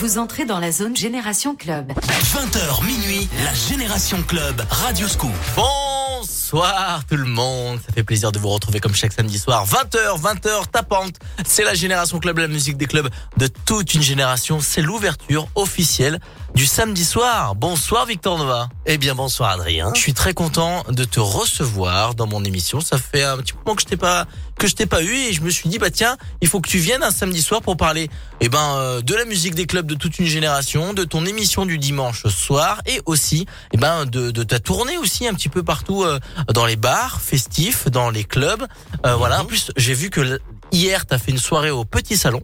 Vous 0.00 0.16
entrez 0.16 0.46
dans 0.46 0.58
la 0.58 0.72
zone 0.72 0.96
Génération 0.96 1.54
Club. 1.54 1.92
20h 1.92 2.86
minuit, 2.86 3.28
la 3.44 3.52
Génération 3.52 4.22
Club, 4.22 4.64
Radio 4.70 5.06
Scoop. 5.06 5.30
Bonsoir 5.54 7.02
tout 7.06 7.16
le 7.16 7.26
monde, 7.26 7.78
ça 7.86 7.92
fait 7.92 8.02
plaisir 8.02 8.32
de 8.32 8.38
vous 8.38 8.48
retrouver 8.48 8.80
comme 8.80 8.94
chaque 8.94 9.12
samedi 9.12 9.38
soir. 9.38 9.66
20h, 9.66 10.18
20h, 10.18 10.70
tapante. 10.72 11.16
C'est 11.46 11.64
la 11.64 11.74
Génération 11.74 12.18
Club, 12.18 12.38
la 12.38 12.48
musique 12.48 12.78
des 12.78 12.86
clubs 12.86 13.10
de 13.36 13.46
toute 13.66 13.92
une 13.92 14.00
génération. 14.00 14.58
C'est 14.60 14.80
l'ouverture 14.80 15.48
officielle 15.54 16.18
du 16.54 16.64
samedi 16.64 17.04
soir. 17.04 17.54
Bonsoir 17.54 18.06
Victor 18.06 18.38
Nova. 18.38 18.70
Eh 18.86 18.96
bien 18.96 19.14
bonsoir 19.14 19.50
Adrien. 19.50 19.92
Je 19.94 20.00
suis 20.00 20.14
très 20.14 20.32
content 20.32 20.82
de 20.88 21.04
te 21.04 21.20
recevoir 21.20 22.14
dans 22.14 22.26
mon 22.26 22.42
émission. 22.42 22.80
Ça 22.80 22.96
fait 22.96 23.22
un 23.22 23.36
petit 23.36 23.52
moment 23.52 23.76
que 23.76 23.82
je 23.82 23.86
t'ai 23.86 23.98
pas 23.98 24.26
que 24.60 24.68
je 24.68 24.74
t'ai 24.74 24.84
pas 24.86 25.02
eu 25.02 25.12
et 25.14 25.32
je 25.32 25.40
me 25.40 25.48
suis 25.50 25.68
dit 25.70 25.78
bah 25.78 25.90
tiens, 25.90 26.16
il 26.42 26.46
faut 26.48 26.60
que 26.60 26.68
tu 26.68 26.78
viennes 26.78 27.02
un 27.02 27.10
samedi 27.10 27.40
soir 27.40 27.62
pour 27.62 27.76
parler 27.78 28.10
eh 28.40 28.48
ben 28.50 28.76
euh, 28.76 29.00
de 29.00 29.14
la 29.14 29.24
musique 29.24 29.54
des 29.54 29.66
clubs 29.66 29.86
de 29.86 29.94
toute 29.94 30.18
une 30.18 30.26
génération, 30.26 30.92
de 30.92 31.04
ton 31.04 31.24
émission 31.24 31.64
du 31.64 31.78
dimanche 31.78 32.26
soir 32.26 32.82
et 32.86 33.00
aussi 33.06 33.46
eh 33.72 33.78
ben 33.78 34.04
de, 34.04 34.30
de 34.30 34.42
ta 34.42 34.58
tournée 34.60 34.98
aussi 34.98 35.26
un 35.26 35.32
petit 35.32 35.48
peu 35.48 35.62
partout 35.62 36.04
euh, 36.04 36.20
dans 36.52 36.66
les 36.66 36.76
bars 36.76 37.20
festifs, 37.22 37.88
dans 37.88 38.10
les 38.10 38.24
clubs. 38.24 38.66
Euh, 39.06 39.16
Voilà, 39.16 39.40
en 39.40 39.46
plus 39.46 39.72
j'ai 39.78 39.94
vu 39.94 40.10
que 40.10 40.38
hier 40.72 41.06
tu 41.06 41.14
as 41.14 41.18
fait 41.18 41.30
une 41.30 41.38
soirée 41.38 41.70
au 41.70 41.86
Petit 41.86 42.18
Salon. 42.18 42.42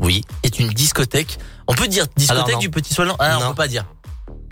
Oui, 0.00 0.22
est 0.44 0.58
une 0.60 0.68
discothèque. 0.68 1.38
On 1.66 1.74
peut 1.74 1.88
dire 1.88 2.06
discothèque 2.16 2.46
Alors, 2.48 2.58
du 2.60 2.70
Petit 2.70 2.94
Salon? 2.94 3.16
Ah, 3.18 3.38
on 3.38 3.40
Non. 3.42 3.48
peut 3.50 3.54
pas 3.56 3.68
dire. 3.68 3.84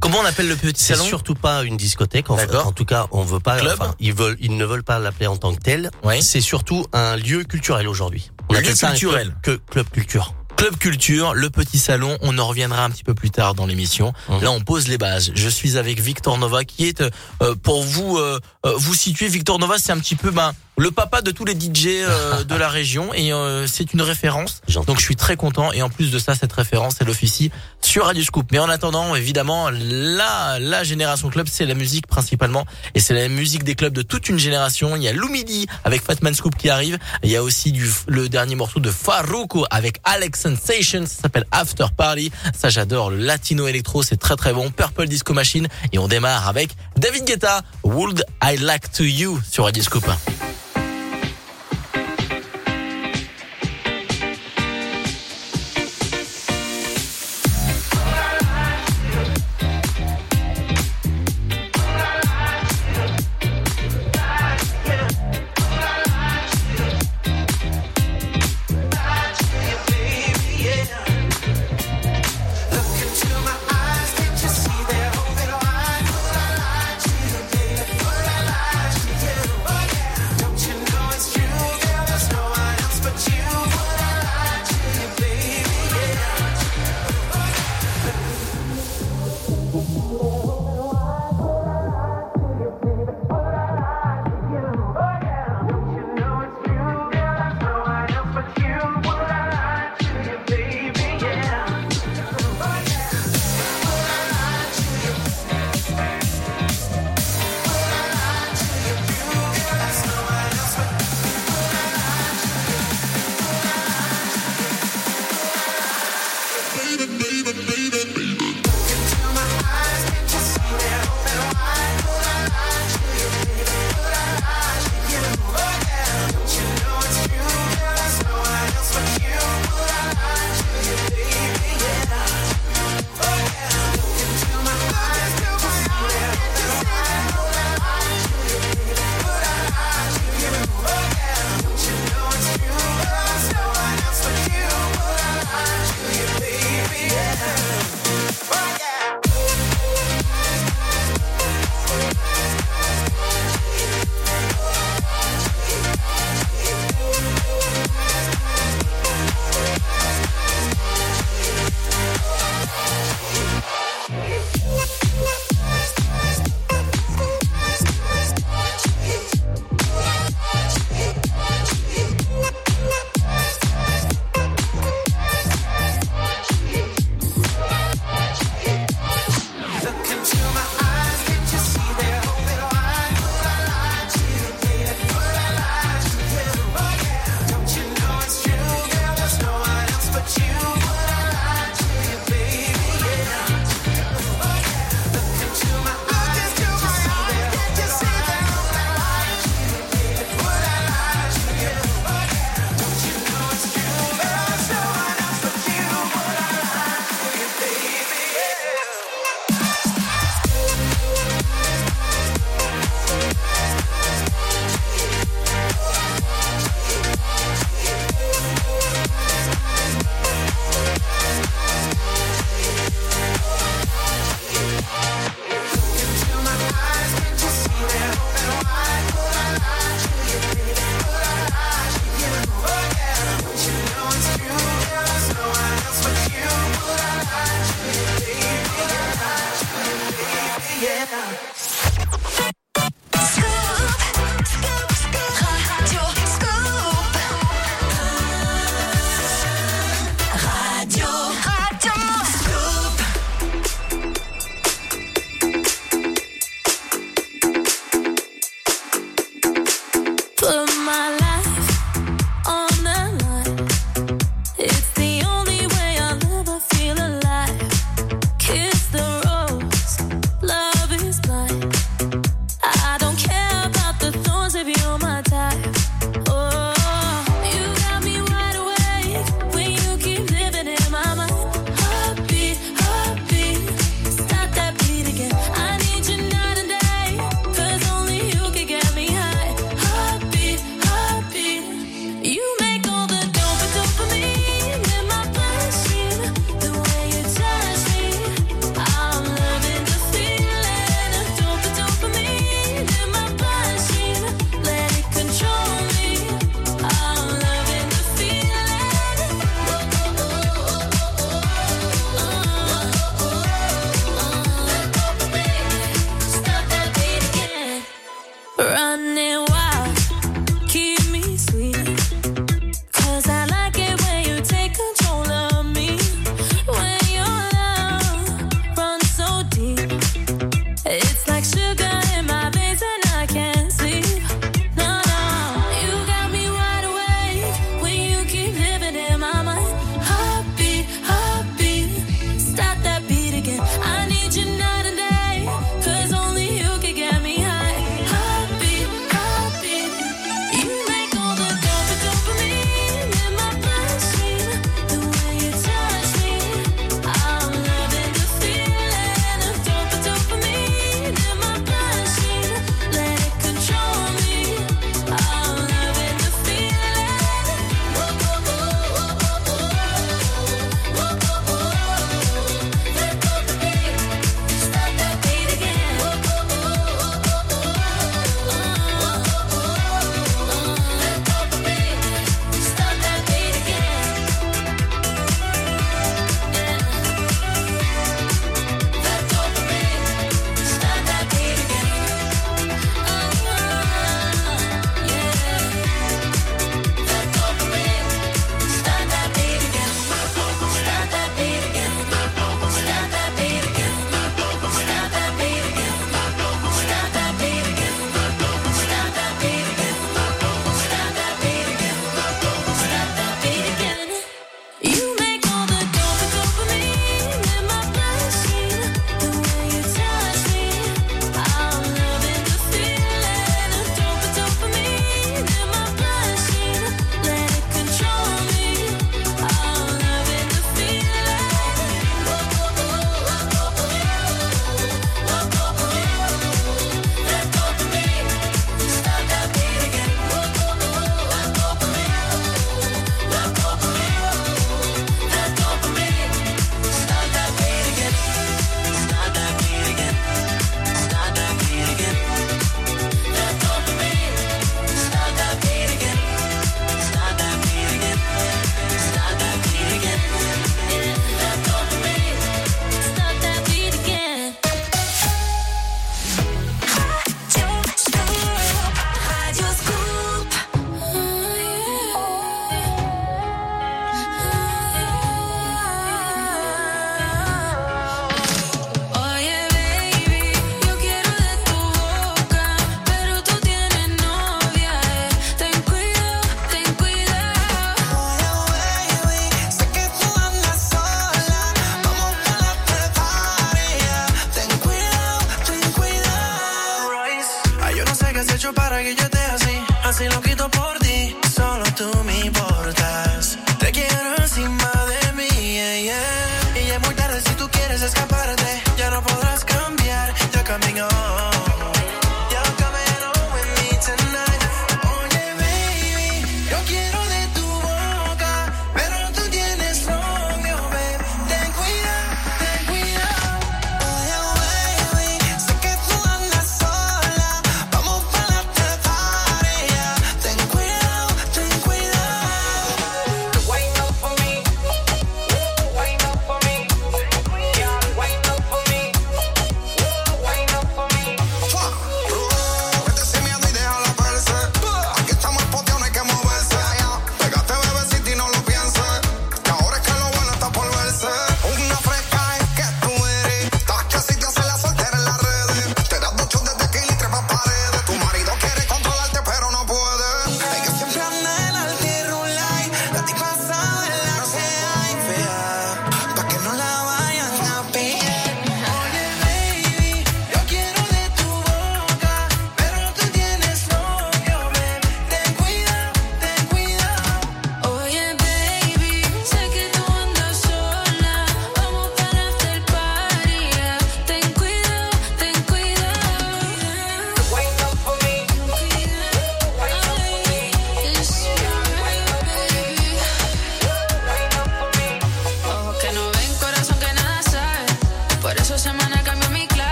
Comment 0.00 0.18
on 0.18 0.24
appelle 0.24 0.48
le 0.48 0.56
Petit 0.56 0.82
C'est 0.82 0.94
Salon 0.94 1.04
surtout 1.06 1.34
pas 1.34 1.64
une 1.64 1.76
discothèque. 1.76 2.30
En, 2.30 2.36
fait. 2.36 2.54
En 2.54 2.72
tout 2.72 2.84
cas, 2.84 3.06
on 3.10 3.22
veut 3.22 3.40
pas. 3.40 3.58
Club 3.58 3.78
enfin, 3.80 3.94
ils 3.98 4.12
veulent, 4.12 4.36
ils 4.40 4.56
ne 4.56 4.64
veulent 4.64 4.84
pas 4.84 4.98
l'appeler 4.98 5.26
en 5.26 5.36
tant 5.36 5.54
que 5.54 5.60
tel. 5.60 5.90
Ouais. 6.04 6.20
C'est 6.20 6.40
surtout 6.40 6.86
un 6.92 7.16
lieu 7.16 7.44
culturel 7.44 7.88
aujourd'hui. 7.88 8.30
On 8.48 8.54
Lieu 8.54 8.60
appelle 8.60 8.76
ça 8.76 8.88
un 8.88 8.90
culturel. 8.90 9.34
club, 9.42 9.58
que- 9.66 9.72
club 9.72 9.88
culture. 9.90 10.34
Club 10.58 10.76
Culture, 10.76 11.34
le 11.34 11.50
petit 11.50 11.78
salon, 11.78 12.18
on 12.20 12.36
en 12.36 12.48
reviendra 12.48 12.84
un 12.84 12.90
petit 12.90 13.04
peu 13.04 13.14
plus 13.14 13.30
tard 13.30 13.54
dans 13.54 13.64
l'émission. 13.64 14.12
Mhm. 14.28 14.42
Là, 14.42 14.50
on 14.50 14.58
pose 14.60 14.88
les 14.88 14.98
bases. 14.98 15.30
Je 15.36 15.48
suis 15.48 15.78
avec 15.78 16.00
Victor 16.00 16.36
Nova 16.36 16.64
qui 16.64 16.88
est 16.88 17.00
euh, 17.00 17.54
pour 17.62 17.84
vous 17.84 18.18
euh, 18.18 18.40
euh, 18.66 18.72
vous 18.76 18.94
situer 18.94 19.28
Victor 19.28 19.60
Nova, 19.60 19.76
c'est 19.78 19.92
un 19.92 19.98
petit 20.00 20.16
peu 20.16 20.32
ben 20.32 20.52
le 20.78 20.92
papa 20.92 21.22
de 21.22 21.32
tous 21.32 21.44
les 21.44 21.54
DJ 21.54 21.86
euh, 21.88 22.44
de 22.44 22.54
la 22.54 22.68
région 22.68 23.12
et 23.12 23.32
euh, 23.32 23.66
c'est 23.66 23.92
une 23.92 24.02
référence. 24.02 24.60
Donc 24.86 24.98
je 24.98 25.04
suis 25.04 25.16
très 25.16 25.36
content 25.36 25.72
et 25.72 25.82
en 25.82 25.90
plus 25.90 26.12
de 26.12 26.18
ça 26.20 26.36
cette 26.36 26.52
référence 26.52 26.96
elle 27.00 27.10
officie 27.10 27.50
sur 27.82 28.04
Radio 28.06 28.22
Scoop. 28.22 28.46
Mais 28.52 28.60
en 28.60 28.68
attendant 28.68 29.16
évidemment 29.16 29.70
la 29.70 30.58
la 30.60 30.84
génération 30.84 31.30
club 31.30 31.48
c'est 31.50 31.66
la 31.66 31.74
musique 31.74 32.06
principalement 32.06 32.64
et 32.94 33.00
c'est 33.00 33.14
la 33.14 33.28
musique 33.28 33.64
des 33.64 33.74
clubs 33.74 33.92
de 33.92 34.02
toute 34.02 34.28
une 34.28 34.38
génération. 34.38 34.94
Il 34.94 35.02
y 35.02 35.08
a 35.08 35.12
Lumidi 35.12 35.66
avec 35.82 36.00
Fatman 36.02 36.32
Scoop 36.32 36.56
qui 36.56 36.70
arrive. 36.70 36.98
Il 37.24 37.30
y 37.30 37.36
a 37.36 37.42
aussi 37.42 37.72
du 37.72 37.90
le 38.06 38.28
dernier 38.28 38.54
morceau 38.54 38.78
de 38.78 38.90
Faruko 38.90 39.66
avec 39.70 39.98
Alex 40.04 40.40
Sensation, 40.42 41.06
ça 41.06 41.22
s'appelle 41.22 41.46
After 41.50 41.86
Party. 41.96 42.30
Ça 42.56 42.68
j'adore 42.68 43.10
le 43.10 43.16
latino 43.16 43.66
électro, 43.66 44.04
c'est 44.04 44.16
très 44.16 44.36
très 44.36 44.52
bon. 44.52 44.70
Purple 44.70 45.08
Disco 45.08 45.34
Machine 45.34 45.66
et 45.92 45.98
on 45.98 46.06
démarre 46.06 46.46
avec 46.46 46.70
David 46.96 47.24
Guetta, 47.24 47.62
Would 47.82 48.24
I 48.44 48.56
Like 48.58 48.92
to 48.92 49.02
You 49.02 49.40
sur 49.50 49.64
Radio 49.64 49.82
Scoop. 49.82 50.04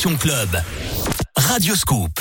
Club. 0.00 0.64
Radio 1.34 1.74
Scoop. 1.74 2.19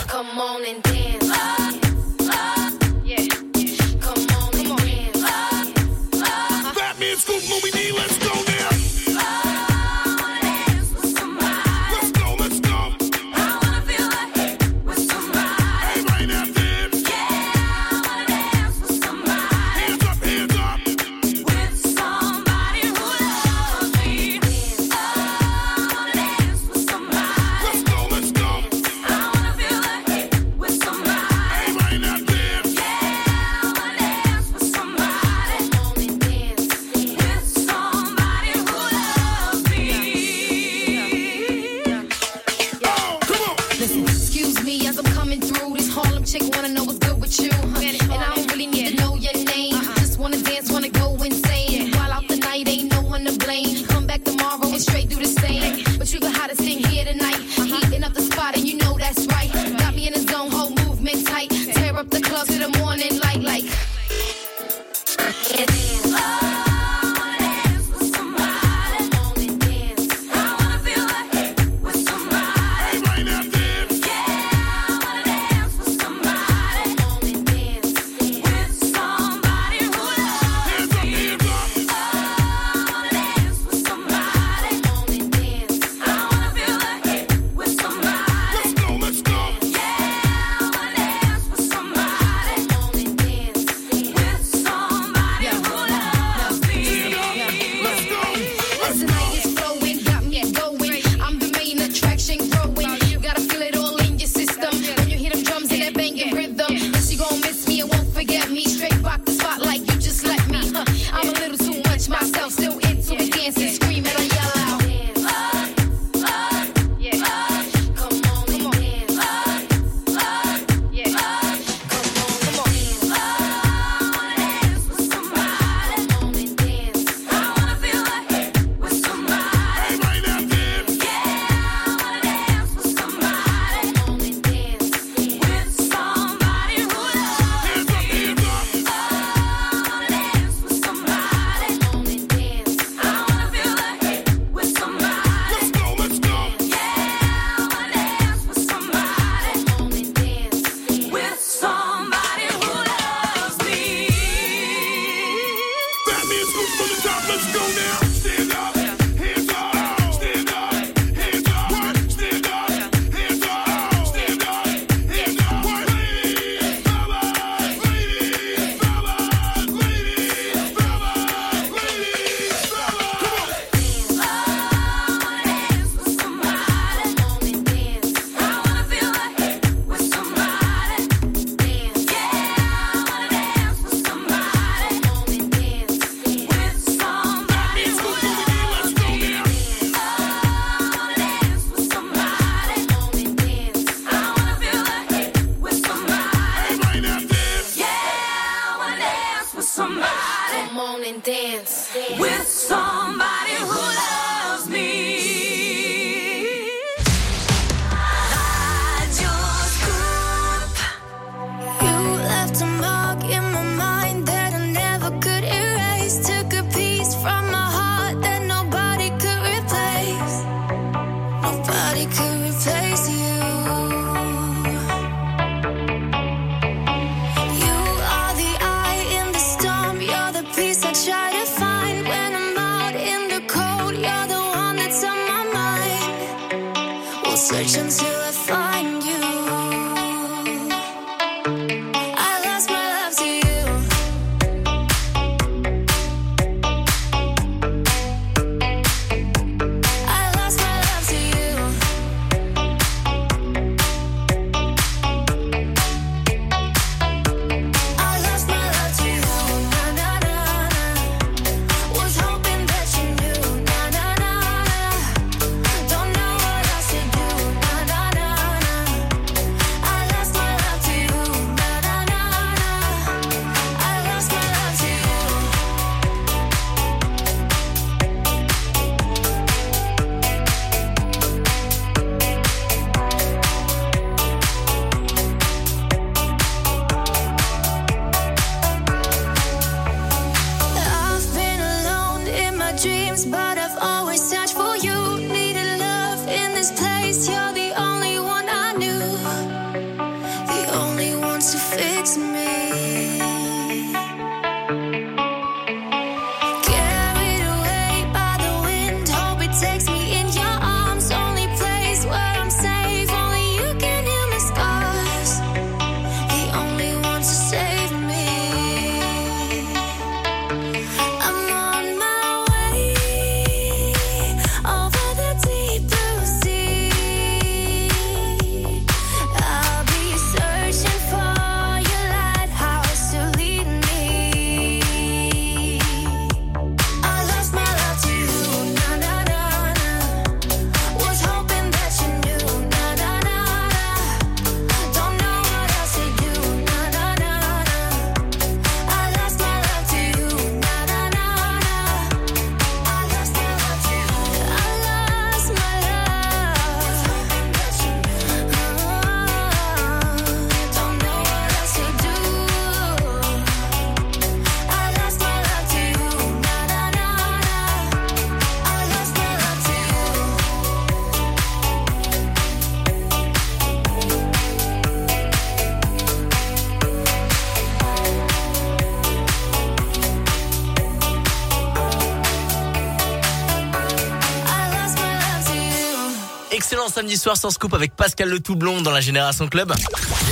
Samedi 386.99 387.15
soir 387.15 387.37
sans 387.37 387.49
scoop 387.49 387.73
avec 387.73 387.95
Pascal 387.95 388.27
Le 388.27 388.41
Toublon 388.41 388.81
dans 388.81 388.91
la 388.91 388.99
Génération 388.99 389.47
Club. 389.47 389.73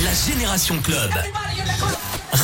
La 0.04 0.12
Génération 0.12 0.78
Club. 0.82 1.10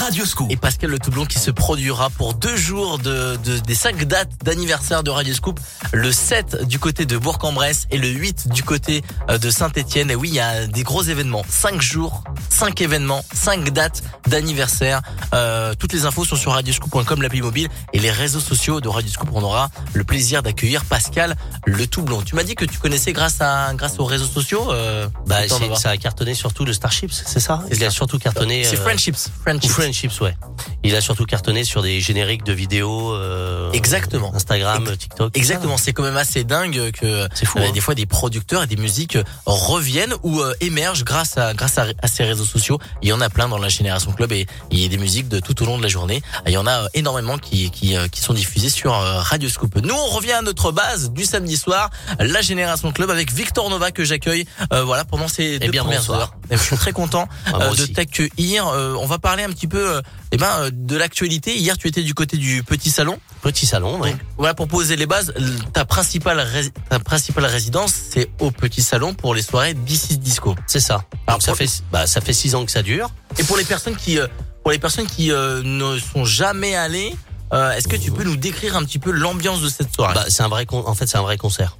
Radio 0.00 0.24
Scoop. 0.26 0.50
Et 0.50 0.56
Pascal 0.56 0.90
Le 0.90 0.98
Toublon 0.98 1.24
qui 1.24 1.38
se 1.38 1.50
produira 1.50 2.10
pour 2.10 2.34
deux 2.34 2.56
jours 2.56 2.98
de, 2.98 3.36
de- 3.44 3.58
des 3.58 3.74
cinq 3.74 4.04
dates 4.04 4.30
d'anniversaire 4.42 5.02
de 5.02 5.10
Radio 5.10 5.32
Scoop. 5.34 5.60
Le 5.92 6.10
7 6.12 6.66
du 6.66 6.78
côté 6.78 7.06
de 7.06 7.16
Bourg-en-Bresse 7.16 7.86
et 7.90 7.98
le 7.98 8.08
8 8.08 8.48
du 8.48 8.62
côté 8.64 9.02
euh, 9.30 9.38
de 9.38 9.50
Saint-Etienne. 9.50 10.10
Et 10.10 10.14
oui, 10.14 10.28
il 10.30 10.34
y 10.34 10.40
a 10.40 10.66
des 10.66 10.82
gros 10.82 11.02
événements. 11.02 11.42
Cinq 11.48 11.80
jours, 11.80 12.24
cinq 12.50 12.80
événements, 12.80 13.24
cinq 13.32 13.70
dates 13.70 14.02
d'anniversaire. 14.26 15.00
Euh, 15.32 15.74
toutes 15.78 15.92
les 15.92 16.06
infos 16.06 16.24
sont 16.24 16.36
sur 16.36 16.52
radioscoop.com, 16.52 17.22
l'appli 17.22 17.40
mobile 17.42 17.68
et 17.92 17.98
les 18.00 18.10
réseaux 18.10 18.40
sociaux 18.40 18.80
de 18.80 18.88
Radio 18.88 19.10
Scoop. 19.10 19.28
On 19.32 19.42
aura 19.42 19.70
le 19.92 20.04
plaisir 20.04 20.42
d'accueillir 20.42 20.84
Pascal 20.84 21.36
Le 21.66 21.86
Toublon. 21.86 22.22
Tu 22.22 22.34
m'as 22.34 22.42
dit 22.44 22.54
que 22.56 22.64
tu 22.64 22.78
connaissais 22.78 23.12
grâce 23.12 23.40
à 23.40 23.72
grâce 23.74 23.98
aux 23.98 24.04
réseaux 24.04 24.26
sociaux. 24.26 24.72
Euh, 24.72 25.06
Bah, 25.26 25.36
ça 25.76 25.90
a 25.90 25.96
cartonné 25.96 26.34
surtout 26.34 26.64
le 26.64 26.72
Starships, 26.72 27.12
c'est 27.12 27.40
ça? 27.40 27.62
C'est 27.68 27.76
Il 27.76 27.82
a 27.84 27.90
ça. 27.90 27.90
surtout 27.96 28.18
cartonné. 28.18 28.64
C'est 28.64 28.78
euh, 28.78 28.82
Friendships. 28.82 29.28
Friendships. 29.42 29.70
Friendships, 29.84 30.20
ouais. 30.22 30.34
Il 30.82 30.94
a 30.96 31.00
surtout 31.00 31.24
cartonné 31.26 31.64
sur 31.64 31.82
des 31.82 32.00
génériques 32.00 32.44
de 32.44 32.52
vidéos. 32.52 33.12
euh, 33.14 33.70
Exactement. 33.72 34.34
Instagram, 34.34 34.84
TikTok. 34.96 35.36
Exactement, 35.36 35.76
c'est 35.76 35.92
quand 35.92 36.02
même 36.02 36.16
assez 36.16 36.44
dingue 36.44 36.90
que 36.92 37.26
fou, 37.44 37.58
euh, 37.58 37.68
hein. 37.68 37.72
des 37.72 37.80
fois 37.80 37.94
des 37.94 38.06
producteurs 38.06 38.62
et 38.62 38.66
des 38.66 38.76
musiques 38.76 39.16
euh, 39.16 39.22
reviennent 39.46 40.14
ou 40.22 40.40
euh, 40.40 40.54
émergent 40.60 41.04
grâce 41.04 41.36
à 41.38 41.54
grâce 41.54 41.78
à, 41.78 41.86
à 42.02 42.08
ces 42.08 42.24
réseaux 42.24 42.44
sociaux. 42.44 42.78
Il 43.02 43.08
y 43.08 43.12
en 43.12 43.20
a 43.20 43.28
plein 43.30 43.48
dans 43.48 43.58
la 43.58 43.68
génération 43.68 44.12
club 44.12 44.32
et 44.32 44.46
il 44.70 44.80
y 44.80 44.84
a 44.84 44.88
des 44.88 44.96
musiques 44.98 45.28
de 45.28 45.40
tout 45.40 45.62
au 45.62 45.66
long 45.66 45.76
de 45.78 45.82
la 45.82 45.88
journée. 45.88 46.22
Il 46.46 46.52
y 46.52 46.56
en 46.56 46.66
a 46.66 46.86
énormément 46.94 47.38
qui 47.38 47.70
qui, 47.70 47.94
qui 48.10 48.20
sont 48.20 48.34
diffusées 48.34 48.70
sur 48.70 48.92
Radio 48.92 49.48
Scoop. 49.48 49.76
Nous 49.82 49.94
on 49.94 50.06
revient 50.08 50.32
à 50.32 50.42
notre 50.42 50.72
base 50.72 51.10
du 51.12 51.24
samedi 51.24 51.56
soir, 51.56 51.90
la 52.18 52.40
génération 52.42 52.92
club 52.92 53.10
avec 53.10 53.32
Victor 53.32 53.68
Nova 53.70 53.90
que 53.90 54.04
j'accueille 54.04 54.46
euh, 54.72 54.82
voilà 54.84 55.04
pendant 55.04 55.28
ces 55.28 55.58
deux 55.58 55.70
bien, 55.70 55.82
premières 55.82 56.00
bonsoir. 56.00 56.20
heures. 56.20 56.34
Et 56.50 56.56
je 56.56 56.62
suis 56.62 56.76
très 56.76 56.92
content 56.92 57.28
Ah, 57.46 57.70
de 57.70 57.86
t'accueillir. 57.86 58.66
On 58.66 59.06
va 59.06 59.18
parler 59.18 59.42
un 59.44 59.50
petit 59.50 59.63
peu 59.66 59.96
euh, 59.96 60.02
eh 60.32 60.36
ben 60.36 60.50
euh, 60.60 60.70
de 60.72 60.96
l'actualité. 60.96 61.56
Hier, 61.56 61.76
tu 61.78 61.88
étais 61.88 62.02
du 62.02 62.14
côté 62.14 62.36
du 62.36 62.62
petit 62.62 62.90
salon. 62.90 63.18
Petit 63.42 63.66
salon, 63.66 63.98
oui. 64.02 64.10
Voilà 64.38 64.54
pour 64.54 64.68
poser 64.68 64.96
les 64.96 65.06
bases. 65.06 65.32
Ta 65.72 65.84
principale 65.84 66.46
ta 66.88 66.98
principale 66.98 67.44
résidence, 67.46 67.92
c'est 68.10 68.30
au 68.40 68.50
petit 68.50 68.82
salon 68.82 69.14
pour 69.14 69.34
les 69.34 69.42
soirées 69.42 69.74
d'ici 69.74 70.18
Disco. 70.18 70.54
C'est 70.66 70.80
ça. 70.80 71.04
Alors, 71.26 71.42
ça 71.42 71.48
pour- 71.52 71.58
fait 71.58 71.68
bah 71.92 72.06
ça 72.06 72.20
fait 72.20 72.32
six 72.32 72.54
ans 72.54 72.64
que 72.64 72.70
ça 72.72 72.82
dure. 72.82 73.10
Et 73.38 73.44
pour 73.44 73.56
les 73.56 73.64
personnes 73.64 73.96
qui 73.96 74.18
euh, 74.18 74.26
pour 74.62 74.70
les 74.72 74.78
personnes 74.78 75.06
qui 75.06 75.30
euh, 75.30 75.62
ne 75.62 75.98
sont 75.98 76.24
jamais 76.24 76.74
allées, 76.74 77.14
euh, 77.52 77.72
est-ce 77.72 77.86
que 77.88 77.96
tu 77.96 78.10
peux 78.10 78.24
nous 78.24 78.36
décrire 78.36 78.76
un 78.76 78.84
petit 78.84 78.98
peu 78.98 79.10
l'ambiance 79.10 79.60
de 79.60 79.68
cette 79.68 79.94
soirée? 79.94 80.14
Bah 80.14 80.24
c'est 80.28 80.42
un 80.42 80.48
vrai 80.48 80.64
con- 80.66 80.84
en 80.86 80.94
fait 80.94 81.06
c'est 81.06 81.18
un 81.18 81.22
vrai 81.22 81.36
concert. 81.36 81.76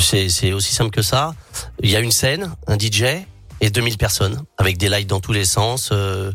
C'est 0.00 0.28
c'est 0.28 0.52
aussi 0.52 0.72
simple 0.72 0.90
que 0.92 1.02
ça. 1.02 1.34
Il 1.82 1.90
y 1.90 1.96
a 1.96 2.00
une 2.00 2.12
scène, 2.12 2.52
un 2.68 2.78
DJ 2.78 3.24
et 3.60 3.70
2000 3.70 3.96
personnes 3.98 4.42
avec 4.58 4.78
des 4.78 4.88
lights 4.88 5.08
dans 5.08 5.20
tous 5.20 5.32
les 5.32 5.44
sens, 5.44 5.90
euh, 5.92 6.32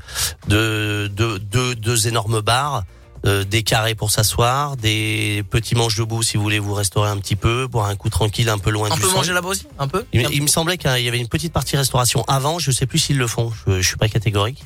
deux, 0.47 1.09
deux, 1.09 1.39
deux, 1.39 1.75
deux 1.75 2.07
énormes 2.07 2.41
bars, 2.41 2.83
euh, 3.25 3.43
des 3.43 3.63
carrés 3.63 3.95
pour 3.95 4.11
s'asseoir, 4.11 4.77
des 4.77 5.43
petits 5.49 5.73
manches 5.75 5.95
debout 5.97 6.21
si 6.21 6.37
vous 6.37 6.43
voulez 6.43 6.59
vous 6.59 6.73
restaurer 6.75 7.09
un 7.09 7.17
petit 7.17 7.35
peu, 7.35 7.65
boire 7.67 7.87
un 7.87 7.95
coup 7.95 8.09
tranquille 8.09 8.49
un 8.49 8.59
peu 8.59 8.69
loin 8.69 8.89
On 8.91 8.95
du 8.95 9.01
peut 9.01 9.07
son. 9.07 9.15
manger 9.15 9.33
là-bas 9.33 9.49
aussi, 9.49 9.67
un 9.79 9.87
peu. 9.87 10.05
Il, 10.13 10.27
il 10.31 10.41
me 10.43 10.47
semblait 10.47 10.77
qu'il 10.77 10.91
y 11.01 11.07
avait 11.07 11.19
une 11.19 11.27
petite 11.27 11.51
partie 11.53 11.75
restauration 11.77 12.23
avant, 12.27 12.59
je 12.59 12.69
sais 12.71 12.85
plus 12.85 12.99
s'ils 12.99 13.17
le 13.17 13.25
font, 13.27 13.51
je, 13.67 13.81
je 13.81 13.87
suis 13.87 13.97
pas 13.97 14.07
catégorique. 14.09 14.63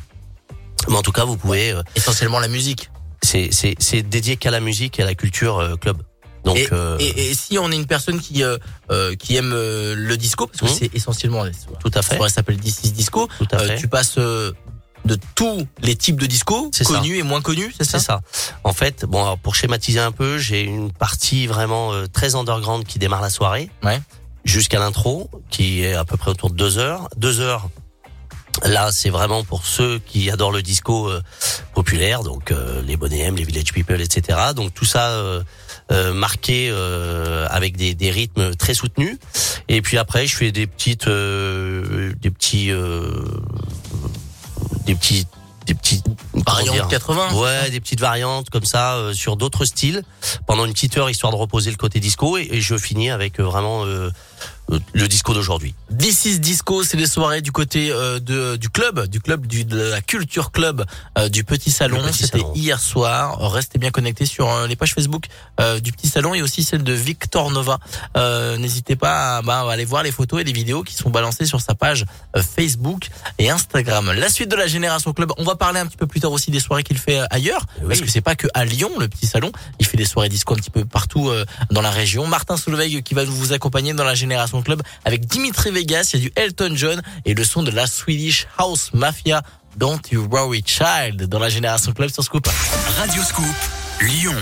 Mais 0.89 0.95
en 0.95 1.02
tout 1.02 1.12
cas, 1.13 1.24
vous 1.26 1.38
pouvez. 1.38 1.72
euh, 1.72 1.82
Essentiellement 1.95 2.39
la 2.39 2.48
musique. 2.48 2.89
c'est 3.22 3.50
c'est 3.52 3.76
c'est 3.80 4.02
dédié 4.02 4.38
qu'à 4.38 4.50
la 4.52 4.60
musique 4.60 5.00
et 5.00 5.04
à 5.04 5.06
la 5.06 5.15
culture 5.15 5.58
euh, 5.60 5.76
club. 5.76 6.02
Donc 6.45 6.58
et, 6.58 6.67
euh, 6.71 6.97
et, 6.99 7.30
et 7.32 7.34
si 7.34 7.58
on 7.60 7.71
est 7.71 7.75
une 7.75 7.86
personne 7.88 8.19
qui 8.19 8.43
euh, 8.43 8.58
euh, 8.91 9.15
qui 9.15 9.36
aime 9.36 9.52
euh, 9.54 9.93
le 9.95 10.15
disco, 10.17 10.47
parce 10.47 10.60
que 10.60 10.65
Mhm. 10.65 10.71
c'est 10.80 10.95
essentiellement 10.95 11.43
tout 11.80 11.91
à 11.93 12.02
fait, 12.02 12.17
ça 12.17 12.30
s'appelle 12.30 12.58
This 12.60 12.82
Disco. 12.93 13.28
tout 13.38 13.47
à 13.52 13.58
euh, 13.58 13.67
fait. 13.67 13.78
tu 13.78 13.88
passes 13.88 14.17
euh, 14.17 14.52
de 15.06 15.17
tous 15.36 15.65
les 15.82 15.95
types 15.95 16.19
de 16.19 16.25
disco, 16.25 16.69
C'est 16.73 16.84
ça. 16.84 16.93
connus 16.95 17.17
et 17.17 17.23
moins 17.23 17.41
connus, 17.41 17.73
c'est 17.78 17.86
ça 17.86 17.99
C'est 17.99 18.06
ça. 18.06 18.21
En 18.63 18.73
fait, 18.73 19.06
bon, 19.06 19.21
alors, 19.23 19.38
pour 19.38 19.56
schématiser 19.56 19.99
un 19.99 20.12
peu, 20.12 20.38
j'ai 20.38 20.62
une 20.62 20.91
partie 20.91 21.47
vraiment 21.47 21.93
euh, 21.93 22.06
très 22.08 22.36
underground 22.36 22.86
qui 22.86 22.99
démarre 22.99 23.21
la 23.21 23.30
soirée, 23.30 23.69
Ouais. 23.84 24.02
jusqu'à 24.43 24.78
l'intro, 24.80 25.30
qui 25.49 25.84
est 25.84 25.93
à 25.93 26.04
peu 26.06 26.17
près 26.17 26.32
autour 26.32 26.49
de 26.49 26.56
deux 26.56 26.78
heures. 26.80 27.08
Deux 27.17 27.39
heures. 27.39 27.69
Là, 28.65 28.91
c'est 28.91 29.10
vraiment 29.10 29.43
pour 29.45 29.65
ceux 29.65 29.99
qui 29.99 30.30
adorent 30.30 30.52
le 30.52 30.62
disco 30.62 31.08
euh, 31.10 31.21
populaire, 31.73 32.23
donc 32.23 32.52
euh, 32.52 32.82
les 32.82 32.97
Bonnet 32.97 33.32
les 33.32 33.43
Village 33.45 33.71
People, 33.71 34.02
etc. 34.02 34.38
Donc 34.54 34.73
tout 34.73 34.86
ça 34.86 35.12
euh, 35.12 35.41
marqué 36.13 36.69
euh, 36.71 37.47
avec 37.49 37.75
des, 37.78 37.95
des 37.95 38.12
rythmes 38.12 38.56
très 38.56 38.73
soutenus. 38.73 39.17
Et 39.67 39.82
puis 39.82 39.97
après, 39.97 40.28
je 40.28 40.36
fais 40.36 40.52
des 40.52 40.67
petites, 40.67 41.08
euh, 41.08 42.13
des 42.21 42.30
petits, 42.32 42.71
euh, 42.71 43.23
des 44.86 44.95
petits, 44.95 45.25
des 45.65 45.73
petits 45.73 46.02
comment 46.32 46.43
Variante 46.45 46.75
dire 46.75 46.88
80. 46.88 47.34
Ouais, 47.36 47.69
des 47.69 47.80
petites 47.80 47.99
variantes 47.99 48.49
comme 48.49 48.65
ça 48.65 48.95
euh, 48.95 49.13
sur 49.13 49.36
d'autres 49.36 49.65
styles 49.65 50.04
pendant 50.45 50.65
une 50.65 50.73
petite 50.73 50.97
heure 50.97 51.10
histoire 51.10 51.32
de 51.32 51.38
reposer 51.38 51.71
le 51.71 51.78
côté 51.78 51.99
disco 51.99 52.38
et, 52.38 52.47
et 52.52 52.62
je 52.62 52.78
finis 52.78 53.10
avec 53.10 53.39
euh, 53.39 53.43
vraiment 53.43 53.86
euh, 53.86 53.88
euh, 53.88 54.12
le 54.93 55.08
disco 55.08 55.34
d'aujourd'hui. 55.34 55.73
This 55.97 56.25
is 56.25 56.39
Disco, 56.39 56.84
c'est 56.84 56.97
les 56.97 57.08
soirées 57.08 57.41
du 57.41 57.51
côté 57.51 57.91
euh, 57.91 58.19
de, 58.19 58.55
du 58.55 58.69
club, 58.69 59.08
du 59.08 59.19
club 59.19 59.47
du, 59.47 59.65
de 59.65 59.79
la 59.82 60.01
culture 60.01 60.51
club 60.51 60.86
euh, 61.17 61.29
du 61.29 61.43
Petit 61.43 61.71
Salon. 61.71 62.01
C'était 62.13 62.43
hier 62.55 62.79
soir. 62.79 63.39
Restez 63.51 63.79
bien 63.79 63.91
connectés 63.91 64.25
sur 64.25 64.49
euh, 64.51 64.67
les 64.67 64.75
pages 64.75 64.93
Facebook 64.93 65.25
euh, 65.60 65.79
du 65.79 65.91
Petit 65.91 66.08
Salon 66.08 66.34
et 66.36 66.41
aussi 66.41 66.63
celle 66.63 66.84
de 66.84 66.93
Victor 66.93 67.51
Nova. 67.51 67.79
Euh, 68.17 68.58
N'hésitez 68.58 68.95
pas 68.95 69.38
à, 69.38 69.41
bah, 69.41 69.62
à 69.67 69.71
aller 69.71 69.86
voir 69.86 70.03
les 70.03 70.12
photos 70.12 70.41
et 70.41 70.43
les 70.43 70.51
vidéos 70.51 70.84
qui 70.84 70.93
sont 70.95 71.10
balancées 71.10 71.45
sur 71.45 71.62
sa 71.62 71.73
page 71.75 72.05
Facebook 72.55 73.10
et 73.38 73.49
Instagram. 73.49 74.12
La 74.13 74.29
suite 74.29 74.49
de 74.49 74.55
la 74.55 74.67
Génération 74.67 75.13
Club. 75.13 75.32
On 75.38 75.43
va 75.43 75.55
parler 75.55 75.79
un 75.79 75.86
petit 75.88 75.97
peu 75.97 76.08
plus 76.08 76.19
tard 76.19 76.32
aussi 76.32 76.51
des 76.51 76.60
soirées 76.60 76.84
qu'il 76.84 76.97
fait 76.97 77.21
ailleurs, 77.32 77.65
Oui. 77.82 77.88
parce 77.89 78.01
que 78.01 78.08
c'est 78.10 78.21
pas 78.21 78.36
que 78.36 78.47
à 78.53 78.65
Lyon 78.65 78.91
le 78.99 79.08
Petit 79.08 79.25
Salon. 79.27 79.51
Il 79.79 79.86
fait 79.86 79.97
des 79.97 80.05
soirées 80.05 80.29
disco 80.29 80.53
un 80.53 80.58
petit 80.58 80.69
peu 80.69 80.86
partout 80.86 81.29
euh, 81.29 81.45
dans 81.71 81.82
la 81.82 81.91
région. 81.91 82.27
Martin 82.27 82.58
Solveig 82.58 83.01
qui 83.03 83.13
va 83.13 83.23
vous 83.25 83.53
accompagner 83.53 83.93
dans 83.93 84.03
la 84.03 84.15
Génération 84.15 84.59
Club 84.62 84.82
avec 85.06 85.26
Dimitri 85.26 85.72
Vegas. 85.72 86.12
Il 86.13 86.19
y 86.19 86.26
a 86.26 86.30
du 86.30 86.34
Elton 86.36 86.72
John 86.76 87.02
et 87.26 87.34
le 87.34 87.43
son 87.43 87.63
de 87.63 87.72
la 87.72 87.88
Swedish 87.88 88.48
House 88.58 88.91
Mafia. 88.93 89.41
Don't 89.78 90.02
You 90.12 90.28
Worry 90.30 90.63
Child 90.65 91.28
dans 91.28 91.39
la 91.39 91.50
Génération 91.50 91.93
Club 91.93 92.10
sur 92.12 92.24
Scoop. 92.24 92.48
Radio 92.98 93.24
Scoop, 93.24 93.45
Lyon. 94.02 94.36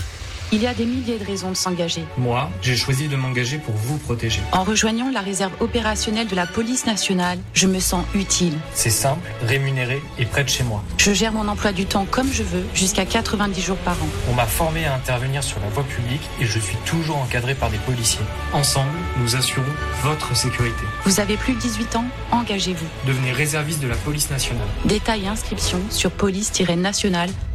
Il 0.53 0.61
y 0.61 0.67
a 0.67 0.73
des 0.73 0.85
milliers 0.85 1.19
de 1.19 1.25
raisons 1.25 1.49
de 1.49 1.57
s'engager. 1.57 2.03
Moi, 2.17 2.49
j'ai 2.61 2.77
choisi 2.77 3.09
de 3.09 3.17
m'engager 3.17 3.57
pour 3.57 3.73
vous 3.75 3.97
protéger. 3.97 4.39
En 4.53 4.63
rejoignant 4.63 5.11
la 5.11 5.19
réserve 5.19 5.51
opérationnelle 5.59 6.27
de 6.27 6.35
la 6.37 6.45
police 6.45 6.85
nationale, 6.85 7.37
je 7.53 7.67
me 7.67 7.81
sens 7.81 8.05
utile. 8.15 8.53
C'est 8.73 8.89
simple, 8.89 9.29
rémunéré 9.45 10.01
et 10.17 10.25
près 10.25 10.45
de 10.45 10.49
chez 10.49 10.63
moi. 10.63 10.81
Je 10.97 11.11
gère 11.11 11.33
mon 11.33 11.49
emploi 11.49 11.73
du 11.73 11.85
temps 11.85 12.07
comme 12.09 12.31
je 12.31 12.43
veux, 12.43 12.63
jusqu'à 12.73 13.05
90 13.05 13.61
jours 13.61 13.77
par 13.77 13.95
an. 13.95 14.07
On 14.31 14.35
m'a 14.35 14.45
formé 14.45 14.85
à 14.85 14.95
intervenir 14.95 15.43
sur 15.43 15.59
la 15.59 15.67
voie 15.67 15.83
publique 15.83 16.23
et 16.39 16.45
je 16.45 16.59
suis 16.59 16.77
toujours 16.85 17.17
encadré 17.17 17.53
par 17.53 17.69
des 17.69 17.79
policiers. 17.79 18.23
Ensemble, 18.53 18.91
nous 19.19 19.35
assurons 19.35 19.65
votre 20.03 20.33
sécurité. 20.33 20.83
Vous 21.03 21.19
avez 21.19 21.35
plus 21.35 21.55
de 21.55 21.59
18 21.59 21.97
ans 21.97 22.05
Engagez-vous. 22.31 22.87
Devenez 23.05 23.33
réserviste 23.33 23.81
de 23.81 23.89
la 23.89 23.97
police 23.97 24.29
nationale. 24.29 24.67
Détails 24.85 25.25
et 25.25 25.27
inscriptions 25.27 25.81
sur 25.89 26.11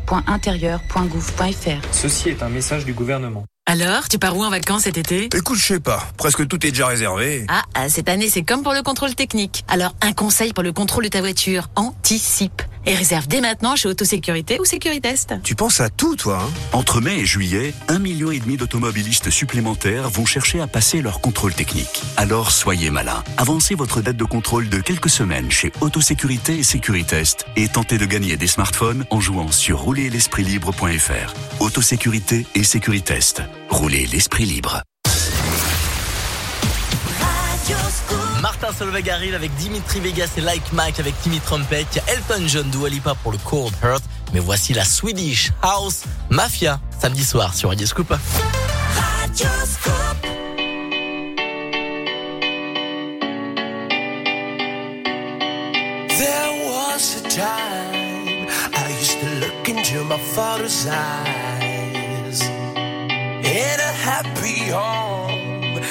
police-nationale.intérieur.gouv.fr. 0.07 1.87
Ceci 1.93 2.29
est 2.31 2.43
un 2.43 2.49
message 2.49 2.85
du 2.85 2.93
gouvernement. 2.93 3.45
Alors, 3.67 4.09
tu 4.09 4.19
pars 4.19 4.37
où 4.37 4.43
en 4.43 4.51
vacances 4.51 4.83
cet 4.83 4.99
été? 4.99 5.27
Écoute, 5.27 5.57
je 5.57 5.65
sais 5.65 5.81
pas. 5.81 6.03
Presque 6.17 6.47
tout 6.49 6.67
est 6.67 6.71
déjà 6.71 6.88
réservé. 6.88 7.45
ah, 7.49 7.62
ah, 7.75 7.88
cette 7.88 8.09
année, 8.09 8.29
c'est 8.29 8.43
comme 8.43 8.62
pour 8.62 8.73
le 8.73 8.83
contrôle 8.83 9.15
technique. 9.15 9.65
Alors, 9.69 9.95
un 10.01 10.12
conseil 10.12 10.53
pour 10.53 10.65
le 10.65 10.73
contrôle 10.73 11.05
de 11.05 11.09
ta 11.09 11.21
voiture. 11.21 11.69
Anticipe. 11.77 12.61
Et 12.87 12.95
réserve 12.95 13.29
dès 13.29 13.40
maintenant 13.40 13.77
chez 13.77 13.88
Autosécurité 13.88 14.59
ou 14.61 14.64
Sécuritest. 14.64 15.35
Tu 15.42 15.55
penses 15.55 15.81
à 15.81 15.88
tout, 15.88 16.16
toi, 16.16 16.42
hein 16.42 16.51
Entre 16.73 17.01
mai 17.01 17.21
et 17.21 17.27
juillet, 17.27 17.73
un 17.88 17.99
million 17.99 18.31
et 18.31 18.40
demi 18.40 18.57
d'automobilistes 18.57 19.31
supplémentaires 19.31 20.09
vont 20.09 20.27
chercher 20.27 20.61
à 20.61 20.66
passer 20.66 21.03
leur 21.03 21.21
contrôle 21.21 21.55
technique. 21.55 22.03
Alors 22.16 22.51
soyez 22.51 22.90
malin. 22.90 23.23
Avancez 23.37 23.75
votre 23.75 24.01
date 24.01 24.16
de 24.16 24.25
contrôle 24.25 24.68
de 24.68 24.81
quelques 24.81 25.11
semaines 25.11 25.51
chez 25.51 25.73
Autosécurité 25.81 26.59
et 26.59 26.62
Sécuritest 26.62 27.47
et 27.57 27.68
tentez 27.68 27.99
de 27.99 28.07
gagner 28.07 28.37
des 28.37 28.47
smartphones 28.47 29.05
en 29.11 29.21
jouant 29.21 29.53
sur 29.53 29.81
roulerlespritlibre.fr. 29.81 31.35
Autosécurité 31.61 32.47
et 32.55 32.64
Sécuritest. 32.64 33.42
Roulez 33.68 34.07
l'esprit 34.07 34.45
libre. 34.45 34.83
Martin 38.42 38.72
Solveig 38.76 39.09
arrive 39.09 39.37
avec 39.37 39.55
Dimitri 39.55 40.00
Vegas 40.00 40.31
et 40.37 40.40
Like 40.40 40.72
Mike 40.72 40.98
avec 40.98 41.14
Timmy 41.22 41.38
Trumpet. 41.38 41.87
Elton 42.09 42.42
John 42.48 42.68
Dua 42.70 42.88
Lipa 42.88 43.14
pour 43.22 43.31
le 43.31 43.38
Cold 43.38 43.72
Heart. 43.85 44.02
Mais 44.35 44.40
voici 44.40 44.74
la 44.74 44.85
Swedish 44.85 45.52
House 45.62 46.02
Mafia 46.28 46.81
samedi 47.00 47.24
soir 47.24 47.55
sur 47.55 47.68
Radio 47.68 47.87
Scoop. 47.87 48.12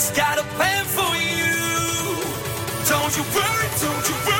Heaven's 0.00 0.16
got 0.16 0.38
a 0.38 0.44
plan 0.56 0.86
for 0.86 1.14
you. 1.14 2.24
Don't 2.88 3.14
you 3.18 3.22
worry, 3.34 3.68
don't 3.80 4.08
you 4.08 4.14
worry 4.26 4.39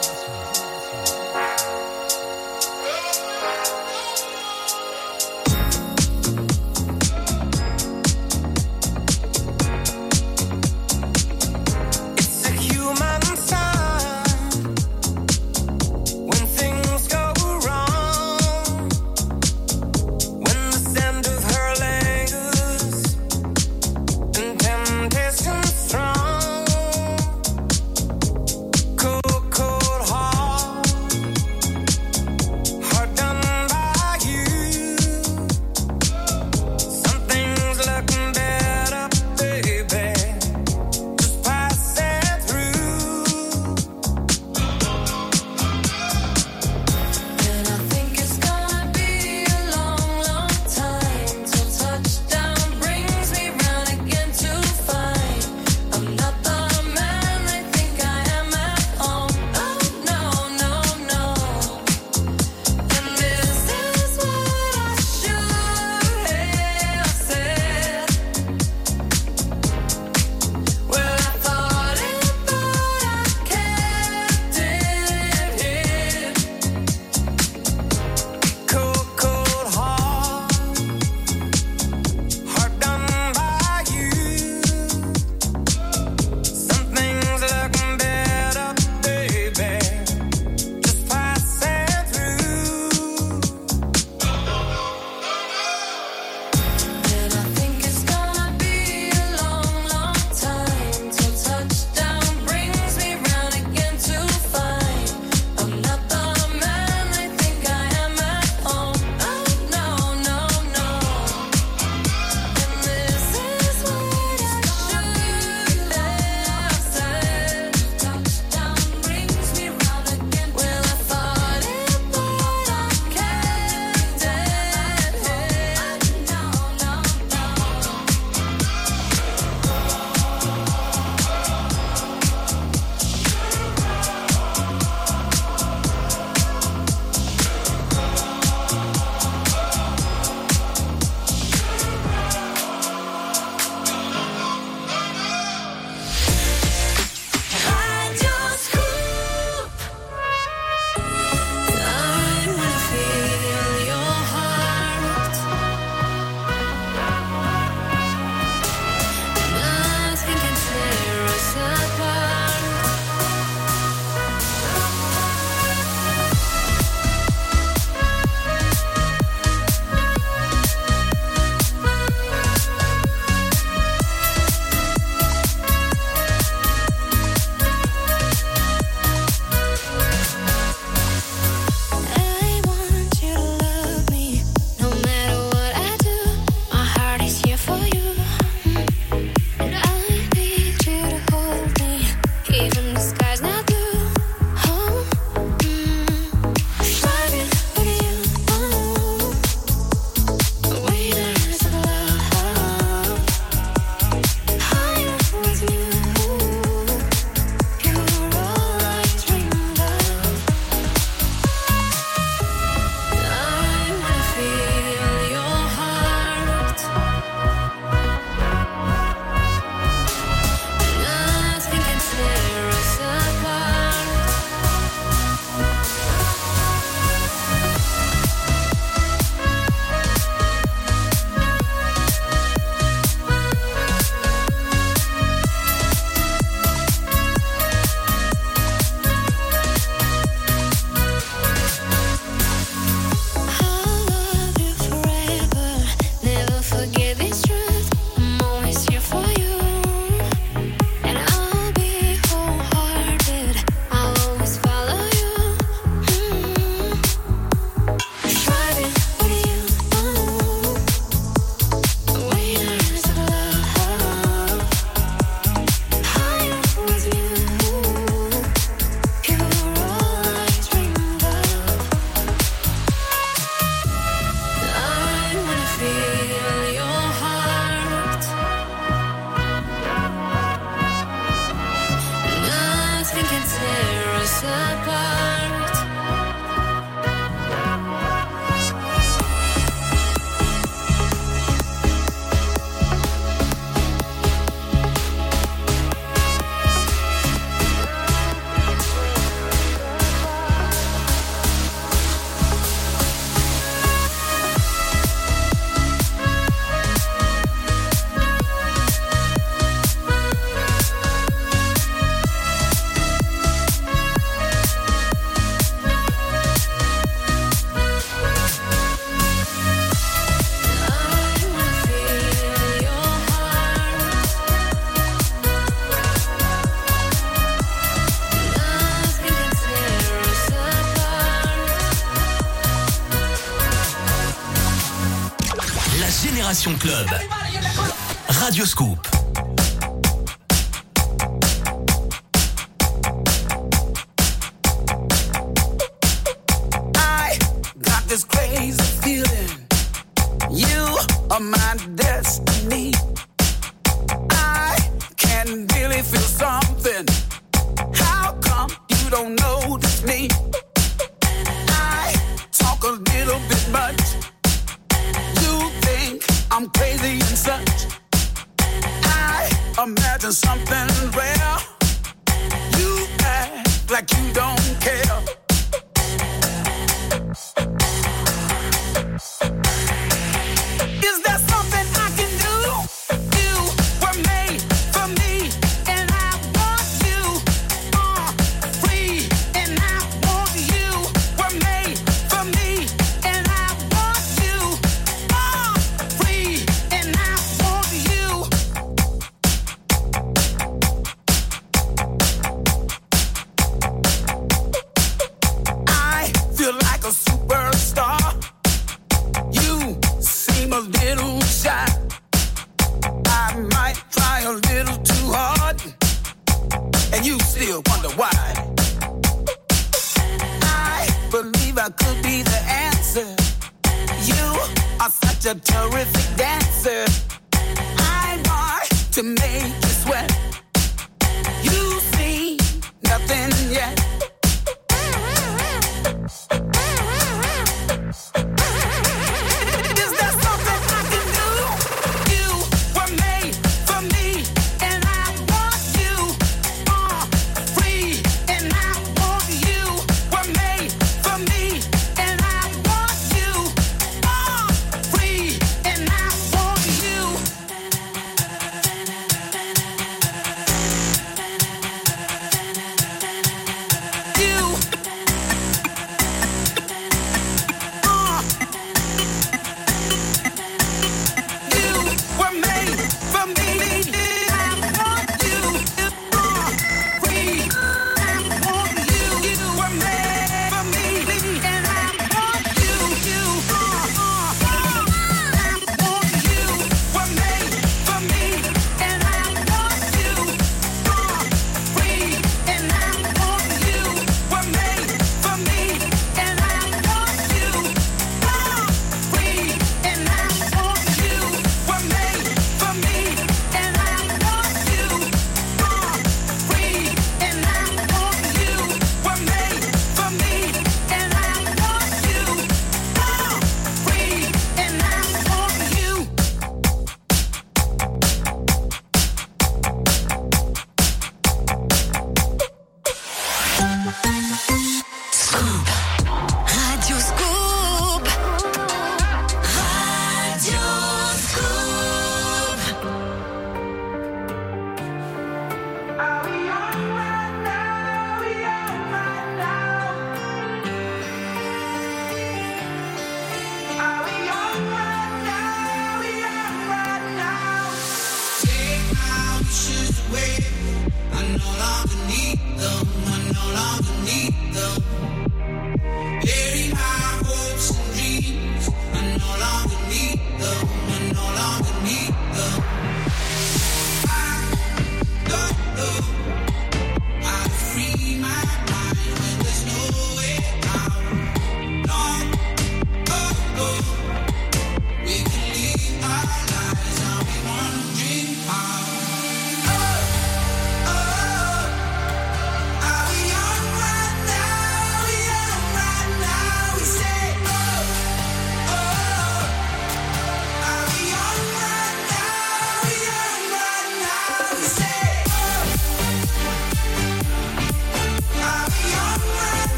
Radio 338.27 338.65
Scoop. 338.65 339.00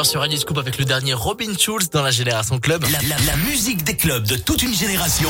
Soir 0.00 0.06
sur 0.06 0.20
Radio 0.20 0.38
Scoop 0.38 0.58
avec 0.58 0.78
le 0.78 0.84
dernier 0.84 1.12
Robin 1.14 1.52
Schulz 1.58 1.90
dans 1.90 2.02
la 2.02 2.10
Génération 2.10 2.58
Club. 2.58 2.82
La, 2.90 3.00
la- 3.02 3.24
la 3.26 3.36
musique 3.36 3.84
des 3.84 3.96
clubs 3.96 4.24
de 4.26 4.36
toute 4.36 4.62
une 4.62 4.74
génération. 4.74 5.28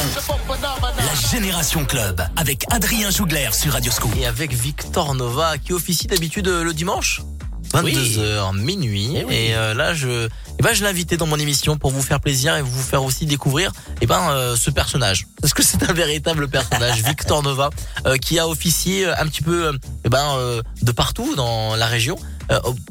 La 0.48 1.30
Génération 1.30 1.84
Club 1.84 2.22
avec 2.36 2.64
Adrien 2.70 3.10
Jougler 3.10 3.48
sur 3.52 3.72
Radio 3.72 3.90
Scoop. 3.90 4.12
Et 4.20 4.26
avec 4.26 4.52
Victor 4.52 5.14
Nova 5.14 5.58
qui 5.58 5.72
officie 5.72 6.06
d'habitude 6.06 6.46
euh, 6.48 6.62
le 6.62 6.72
dimanche 6.74 7.20
22h 7.72 8.56
minuit 8.56 9.12
Eh 9.16 9.24
oui. 9.24 9.34
et 9.34 9.54
euh, 9.54 9.74
là 9.74 9.94
je 9.94 10.28
eh 10.58 10.62
ben 10.62 10.72
je 10.74 10.82
l'ai 10.82 10.88
invité 10.90 11.16
dans 11.16 11.26
mon 11.26 11.36
émission 11.38 11.76
pour 11.78 11.90
vous 11.92 12.02
faire 12.02 12.18
plaisir 12.20 12.56
et 12.56 12.62
vous 12.62 12.82
faire 12.82 13.04
aussi 13.04 13.26
découvrir 13.26 13.70
eh 14.00 14.06
ben 14.06 14.30
euh, 14.30 14.56
ce 14.56 14.70
personnage 14.70 15.26
parce 15.40 15.54
que 15.54 15.62
c'est 15.62 15.88
un 15.88 15.92
véritable 15.92 16.48
personnage 16.48 17.02
Victor 17.06 17.42
Nova 17.44 17.70
euh, 18.06 18.16
qui 18.16 18.38
a 18.40 18.48
officié 18.48 19.06
un 19.06 19.26
petit 19.26 19.42
peu 19.42 19.72
eh 20.04 20.08
ben 20.08 20.60
de 20.82 20.92
partout 20.92 21.34
dans 21.36 21.76
la 21.76 21.86
région 21.86 22.16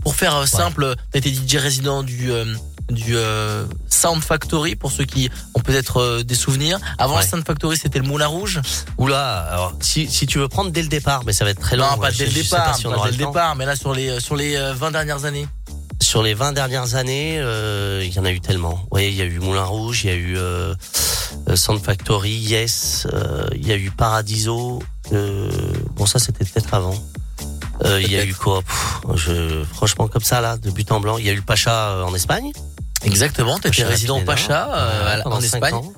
pour 0.03 0.15
faire 0.15 0.35
euh, 0.35 0.45
simple 0.45 0.95
t'as 1.11 1.19
été 1.19 1.33
DJ 1.33 1.55
résident 1.57 2.03
du 2.03 2.31
euh, 2.31 2.45
du 2.89 3.15
euh, 3.15 3.65
Sound 3.89 4.23
Factory 4.23 4.75
pour 4.75 4.91
ceux 4.91 5.05
qui 5.05 5.29
ont 5.53 5.59
peut-être 5.59 5.97
euh, 5.97 6.23
des 6.23 6.33
souvenirs 6.35 6.79
avant 6.97 7.15
Ouais. 7.17 7.23
le 7.23 7.27
Sound 7.27 7.45
Factory 7.45 7.77
c'était 7.77 7.99
le 7.99 8.05
Moulin 8.05 8.27
Rouge 8.27 8.61
Oula, 8.97 9.39
alors 9.51 9.73
si, 9.81 10.07
si 10.07 10.25
tu 10.25 10.39
veux 10.39 10.47
prendre 10.47 10.71
dès 10.71 10.81
le 10.81 10.87
départ, 10.87 11.23
mais 11.25 11.33
ça 11.33 11.45
va 11.45 11.51
être 11.51 11.59
très 11.59 11.75
long. 11.77 11.85
non 11.91 11.97
pas 11.97 12.11
dès 12.11 12.25
le 12.25 12.31
départ 12.31 12.75
si 12.75 12.87
on 12.87 12.91
pas 12.91 12.97
aura 12.97 13.05
dès 13.07 13.11
le 13.13 13.17
le 13.19 13.23
temps. 13.25 13.29
départ 13.31 13.55
mais 13.55 13.65
là 13.65 13.75
sur 13.75 13.93
les 13.93 14.19
sur 14.19 14.35
les 14.35 14.55
euh, 14.55 14.73
20 14.73 14.91
dernières 14.91 15.25
années 15.25 15.47
Sur 16.01 16.23
les 16.23 16.33
20 16.33 16.53
dernières 16.53 16.95
années, 16.95 17.37
euh, 17.39 18.01
il 18.03 18.13
y 18.13 18.19
en 18.19 18.25
a 18.25 18.31
eu 18.31 18.39
tellement. 18.39 18.87
Oui, 18.91 19.07
il 19.09 19.15
y 19.15 19.21
a 19.21 19.25
eu 19.25 19.37
Moulin 19.39 19.65
Rouge, 19.65 20.05
il 20.05 20.09
y 20.09 20.13
a 20.13 20.15
eu 20.15 20.37
euh, 20.37 20.73
euh, 21.49 21.55
Sound 21.57 21.83
Factory, 21.83 22.31
Yes, 22.31 23.05
euh, 23.13 23.45
il 23.53 23.67
y 23.67 23.71
a 23.73 23.75
eu 23.75 23.91
Paradiso. 23.91 24.81
Euh, 25.11 25.51
bon, 25.97 26.05
ça 26.05 26.17
c'était 26.17 26.45
peut-être 26.45 26.73
avant. 26.73 26.95
Euh, 27.85 28.01
il 28.01 28.11
y 28.11 28.17
a 28.17 28.25
eu 28.25 28.33
quoi 28.33 28.61
Pff, 28.61 29.01
je, 29.15 29.63
Franchement, 29.73 30.07
comme 30.07 30.23
ça 30.23 30.41
là, 30.41 30.57
de 30.57 30.69
but 30.69 30.91
en 30.91 30.99
blanc. 30.99 31.17
Il 31.17 31.25
y 31.25 31.29
a 31.29 31.33
eu 31.33 31.37
le 31.37 31.41
Pacha 31.41 31.91
euh, 31.91 32.03
en 32.03 32.13
Espagne. 32.13 32.51
Exactement, 33.03 33.55
t'étais 33.55 33.69
Pacha 33.69 33.87
résident 33.87 34.15
Pineda. 34.15 34.33
Pacha 34.33 34.69
euh, 34.73 35.21
en 35.25 35.39
Espagne. 35.39 35.73
ans. 35.73 35.93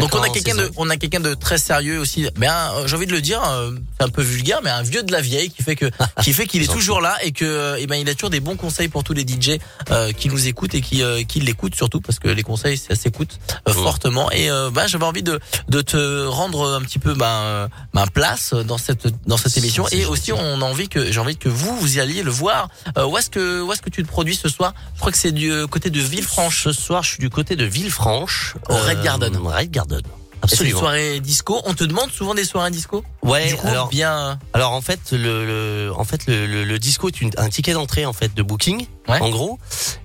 Donc 0.00 0.14
on 0.14 0.22
a 0.22 0.28
quelqu'un 0.30 0.54
de, 0.54 0.70
on 0.76 0.88
a 0.90 0.96
quelqu'un 0.96 1.20
de 1.20 1.34
très 1.34 1.58
sérieux 1.58 1.98
aussi. 1.98 2.26
Mais 2.36 2.46
un- 2.46 2.86
j'ai 2.86 2.96
envie 2.96 3.06
de 3.06 3.12
le 3.12 3.20
dire, 3.20 3.42
euh, 3.44 3.72
c'est 3.98 4.06
un 4.06 4.08
peu 4.08 4.22
vulgaire, 4.22 4.60
mais 4.62 4.70
un 4.70 4.82
vieux 4.82 5.02
de 5.02 5.12
la 5.12 5.20
vieille 5.20 5.50
qui 5.50 5.62
fait 5.62 5.76
que, 5.76 5.90
qui 6.22 6.32
fait 6.32 6.46
qu'il 6.46 6.62
est 6.62 6.72
toujours 6.72 7.00
là 7.00 7.16
et 7.22 7.32
que, 7.32 7.44
euh, 7.44 7.76
eh 7.78 7.86
ben 7.86 7.96
il 7.96 8.08
a 8.08 8.14
toujours 8.14 8.30
des 8.30 8.40
bons 8.40 8.56
conseils 8.56 8.88
pour 8.88 9.04
tous 9.04 9.12
les 9.12 9.22
DJ 9.26 9.58
euh, 9.90 10.12
qui 10.12 10.28
nous 10.28 10.46
écoutent 10.46 10.74
et 10.74 10.80
qui, 10.80 11.02
euh, 11.02 11.22
qui 11.24 11.40
l'écoutent 11.40 11.74
surtout 11.74 12.00
parce 12.00 12.18
que 12.18 12.28
les 12.28 12.42
conseils 12.42 12.78
ça 12.78 12.94
s'écoute 12.94 13.38
euh, 13.68 13.72
Mmh. 13.72 13.82
fortement. 13.82 14.30
Et 14.32 14.50
euh, 14.50 14.70
bah 14.70 14.86
j'avais 14.86 15.04
envie 15.04 15.22
de, 15.22 15.38
de 15.68 15.80
te 15.82 16.26
rendre 16.26 16.74
un 16.74 16.80
petit 16.80 16.98
peu 16.98 17.14
ma, 17.14 17.42
euh, 17.42 17.68
ma 17.92 18.06
place 18.06 18.54
dans 18.54 18.78
cette, 18.78 19.06
dans 19.26 19.36
cette 19.36 19.56
émission. 19.58 19.86
Et 19.88 19.98
gentil. 20.02 20.06
aussi 20.06 20.32
on 20.32 20.62
a 20.62 20.64
envie 20.64 20.88
que, 20.88 21.10
j'ai 21.12 21.20
envie 21.20 21.36
que 21.36 21.48
vous 21.48 21.76
vous 21.78 21.96
y 21.96 22.00
alliez 22.00 22.22
le 22.22 22.30
voir. 22.30 22.68
Euh, 22.96 23.04
où 23.04 23.16
est-ce 23.18 23.30
que, 23.30 23.60
où 23.62 23.72
est-ce 23.72 23.82
que 23.82 23.90
tu 23.90 24.02
te 24.02 24.08
produis 24.08 24.34
ce 24.36 24.48
soir? 24.48 24.72
Je 24.94 25.00
crois 25.00 25.12
que 25.12 25.18
c'est 25.18 25.32
du 25.32 25.50
euh, 25.52 25.66
côté 25.66 25.90
de 25.90 26.00
Villefranche. 26.00 26.64
Ce 26.64 26.72
soir, 26.72 27.02
je 27.02 27.10
suis 27.10 27.18
du 27.18 27.30
côté 27.30 27.56
de 27.56 27.64
Villefranche. 27.64 28.54
Au 28.68 28.74
Red 28.76 29.02
Garden. 29.02 29.38
Red 29.48 29.70
Garden. 29.70 30.00
C'est 30.46 30.54
une 30.60 30.68
Absolument. 30.68 30.78
soirée 30.80 31.20
disco. 31.20 31.60
On 31.66 31.74
te 31.74 31.82
demande 31.82 32.10
souvent 32.12 32.32
des 32.34 32.44
soirées 32.44 32.70
disco 32.70 33.04
Ouais, 33.22 33.52
coup, 33.54 33.66
alors, 33.66 33.88
bien. 33.88 34.38
alors 34.52 34.70
en 34.72 34.80
fait, 34.80 35.00
le, 35.12 35.44
le- 35.44 35.92
en 35.96 36.04
fait, 36.04 36.26
le, 36.28 36.46
le, 36.46 36.62
le 36.64 36.78
disco 36.78 37.08
est 37.08 37.20
une- 37.20 37.32
un 37.38 37.48
ticket 37.48 37.72
d'entrée 37.72 38.06
en 38.06 38.12
fait 38.12 38.32
de 38.34 38.42
booking, 38.42 38.86
Ouais. 39.08 39.20
en 39.20 39.30
gros. 39.30 39.58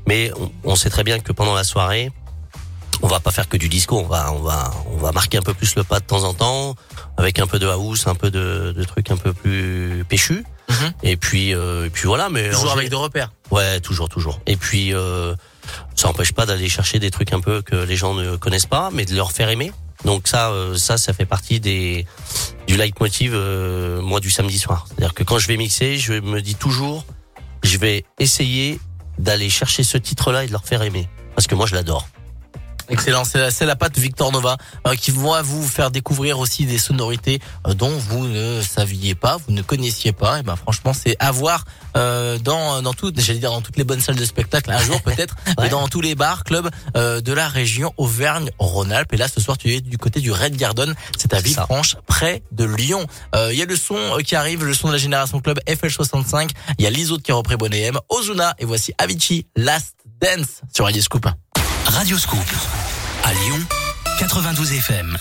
Mais 0.07 0.31
on, 0.39 0.51
on 0.71 0.75
sait 0.75 0.89
très 0.89 1.03
bien 1.03 1.19
que 1.19 1.31
pendant 1.31 1.53
la 1.53 1.63
soirée, 1.63 2.11
on 3.03 3.07
va 3.07 3.19
pas 3.19 3.29
faire 3.31 3.47
que 3.47 3.57
du 3.57 3.69
disco. 3.69 3.99
On 3.99 4.07
va, 4.07 4.31
on 4.33 4.39
va, 4.39 4.71
on 4.91 4.97
va 4.97 5.11
marquer 5.11 5.37
un 5.37 5.41
peu 5.43 5.53
plus 5.53 5.75
le 5.75 5.83
pas 5.83 5.99
de 5.99 6.05
temps 6.05 6.23
en 6.23 6.33
temps, 6.33 6.75
avec 7.17 7.37
un 7.37 7.45
peu 7.47 7.59
de 7.59 7.67
house, 7.67 8.07
un 8.07 8.15
peu 8.15 8.31
de, 8.31 8.73
de 8.75 8.83
trucs 8.85 9.11
un 9.11 9.17
peu 9.17 9.33
plus 9.33 10.03
péchus. 10.09 10.43
Mhm. 10.69 10.93
Et 11.03 11.15
puis, 11.17 11.53
euh, 11.53 11.85
et 11.85 11.89
puis 11.91 12.07
voilà. 12.07 12.29
Mais 12.29 12.49
Toujours 12.49 12.71
avec 12.71 12.89
des 12.89 12.95
repères. 12.95 13.31
Ouais, 13.51 13.79
toujours, 13.81 14.09
toujours. 14.09 14.39
Et 14.47 14.55
puis, 14.55 14.93
euh, 14.95 15.35
ça 15.95 16.07
n'empêche 16.07 16.33
pas 16.33 16.45
d'aller 16.45 16.69
chercher 16.69 16.99
des 16.99 17.11
trucs 17.11 17.33
un 17.33 17.39
peu 17.39 17.61
que 17.61 17.75
les 17.75 17.95
gens 17.95 18.13
ne 18.13 18.35
connaissent 18.35 18.65
pas, 18.65 18.89
mais 18.91 19.05
de 19.05 19.15
leur 19.15 19.31
faire 19.31 19.49
aimer. 19.49 19.71
Donc 20.05 20.27
ça, 20.27 20.51
euh, 20.51 20.75
ça, 20.75 20.97
ça 20.97 21.13
fait 21.13 21.25
partie 21.25 21.59
des 21.59 22.05
du 22.67 22.77
leitmotiv, 22.77 23.33
euh, 23.33 24.01
moi, 24.01 24.19
du 24.19 24.29
samedi 24.29 24.59
soir. 24.59 24.85
C'est-à-dire 24.87 25.13
que 25.13 25.23
quand 25.23 25.37
je 25.37 25.47
vais 25.47 25.57
mixer, 25.57 25.97
je 25.97 26.13
me 26.13 26.41
dis 26.41 26.55
toujours, 26.55 27.05
je 27.63 27.77
vais 27.77 28.05
essayer 28.19 28.79
d'aller 29.17 29.49
chercher 29.49 29.83
ce 29.83 29.97
titre-là 29.97 30.43
et 30.43 30.47
de 30.47 30.51
leur 30.51 30.65
faire 30.65 30.81
aimer, 30.81 31.07
parce 31.35 31.47
que 31.47 31.55
moi, 31.55 31.65
je 31.65 31.75
l'adore. 31.75 32.07
Excellent, 32.93 33.25
c'est 33.25 33.39
la, 33.39 33.51
c'est 33.51 33.65
la 33.65 33.75
patte 33.75 33.97
Victor 33.97 34.31
Nova 34.31 34.57
euh, 34.87 34.95
qui 34.95 35.11
va 35.11 35.41
vous 35.41 35.67
faire 35.67 35.91
découvrir 35.91 36.39
aussi 36.39 36.65
des 36.65 36.77
sonorités 36.77 37.39
euh, 37.67 37.73
dont 37.73 37.89
vous 37.89 38.25
ne 38.27 38.61
saviez 38.61 39.15
pas, 39.15 39.37
vous 39.37 39.51
ne 39.53 39.61
connaissiez 39.61 40.11
pas. 40.11 40.39
Et 40.39 40.43
ben 40.43 40.55
franchement, 40.55 40.93
c'est 40.93 41.15
à 41.19 41.31
voir 41.31 41.65
euh, 41.97 42.37
dans 42.39 42.81
dans 42.81 42.93
toutes, 42.93 43.19
j'allais 43.19 43.39
dire 43.39 43.51
dans 43.51 43.61
toutes 43.61 43.77
les 43.77 43.83
bonnes 43.83 43.99
salles 44.01 44.15
de 44.15 44.25
spectacle 44.25 44.71
un 44.71 44.79
jour 44.81 45.01
peut-être, 45.03 45.35
mais 45.47 45.63
Ouais. 45.63 45.69
dans 45.69 45.87
tous 45.87 46.01
les 46.01 46.15
bars, 46.15 46.43
clubs 46.43 46.69
euh, 46.95 47.19
de 47.21 47.33
la 47.33 47.47
région 47.47 47.93
Auvergne-Rhône-Alpes. 47.97 49.11
Et 49.13 49.17
là, 49.17 49.27
ce 49.27 49.41
soir, 49.41 49.57
tu 49.57 49.73
es 49.73 49.81
du 49.81 49.97
côté 49.97 50.19
du 50.19 50.31
Red 50.31 50.55
Garden, 50.55 50.93
c'est 51.17 51.33
à. 51.33 51.39
Villefranche, 51.41 51.95
près 52.07 52.43
de 52.51 52.63
Lyon. 52.63 53.05
Euh, 53.35 53.49
Il 53.51 53.57
y 53.59 53.61
a 53.61 53.65
le 53.65 53.75
son 53.75 53.97
qui 54.25 54.35
arrive, 54.35 54.63
le 54.63 54.73
son 54.73 54.87
de 54.89 54.93
la 54.93 54.97
génération 54.99 55.39
club 55.39 55.59
FL65. 55.67 56.49
Il 56.77 56.83
y 56.83 56.87
a 56.87 56.89
l'Iso 56.89 57.17
de 57.17 57.21
qui 57.23 57.31
a 57.31 57.35
repris 57.35 57.57
Bonnet 57.57 57.81
M, 57.81 57.97
Ozuna 58.09 58.53
et 58.59 58.65
voici 58.65 58.93
Avicii 58.97 59.45
Last 59.55 59.95
Dance 60.21 60.61
sur 60.73 60.85
Radio 60.85 61.01
Scoop. 61.01 61.27
Radio 61.85 62.17
Scoop. 62.17 62.82
À 63.23 63.33
Lyon, 63.33 63.57
92 64.19 64.73
FM. 64.73 65.17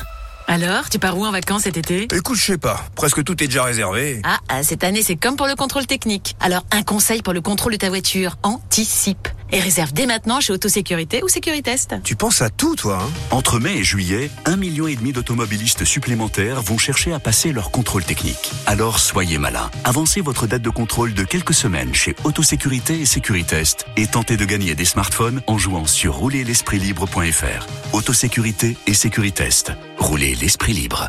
Alors, 0.48 0.88
tu 0.90 0.98
pars 0.98 1.16
où 1.16 1.24
en 1.24 1.30
vacances 1.30 1.62
cet 1.62 1.76
été? 1.76 2.08
Écoute, 2.12 2.36
je 2.36 2.44
sais 2.44 2.58
pas. 2.58 2.84
Presque 2.96 3.22
tout 3.22 3.42
est 3.42 3.46
déjà 3.46 3.62
réservé. 3.62 4.20
Ah, 4.24 4.38
ah, 4.48 4.62
cette 4.64 4.82
année, 4.82 5.02
c'est 5.02 5.16
comme 5.16 5.36
pour 5.36 5.46
le 5.46 5.54
contrôle 5.54 5.86
technique. 5.86 6.34
Alors, 6.40 6.64
un 6.72 6.82
conseil 6.82 7.22
pour 7.22 7.32
le 7.32 7.40
contrôle 7.40 7.72
de 7.72 7.78
ta 7.78 7.88
voiture. 7.88 8.36
Anticipe. 8.42 9.28
Et 9.52 9.60
réserve 9.60 9.92
dès 9.92 10.06
maintenant 10.06 10.40
chez 10.40 10.52
Autosécurité 10.52 11.22
ou 11.22 11.28
Sécuritest. 11.28 11.94
Tu 12.02 12.16
penses 12.16 12.40
à 12.40 12.50
tout, 12.50 12.74
toi, 12.74 12.98
hein 13.02 13.10
Entre 13.30 13.58
mai 13.58 13.76
et 13.76 13.84
juillet, 13.84 14.30
un 14.46 14.56
million 14.56 14.86
et 14.86 14.96
demi 14.96 15.12
d'automobilistes 15.12 15.84
supplémentaires 15.84 16.62
vont 16.62 16.78
chercher 16.78 17.12
à 17.12 17.18
passer 17.18 17.52
leur 17.52 17.70
contrôle 17.70 18.02
technique. 18.02 18.50
Alors 18.66 18.98
soyez 18.98 19.38
malin. 19.38 19.70
Avancez 19.84 20.22
votre 20.22 20.46
date 20.46 20.62
de 20.62 20.70
contrôle 20.70 21.12
de 21.12 21.24
quelques 21.24 21.54
semaines 21.54 21.94
chez 21.94 22.16
Autosécurité 22.24 23.00
et 23.00 23.06
Sécuritest 23.06 23.84
et 23.96 24.06
tentez 24.06 24.36
de 24.36 24.44
gagner 24.44 24.74
des 24.74 24.86
smartphones 24.86 25.42
en 25.46 25.58
jouant 25.58 25.86
sur 25.86 26.14
roulerl'espritlibre.fr. 26.14 27.66
Autosécurité 27.92 28.76
et 28.86 28.94
Sécuritest. 28.94 29.72
Roulez 29.98 30.34
l'esprit 30.34 30.72
libre. 30.72 31.08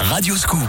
Radio 0.00 0.36
Scoop. 0.36 0.68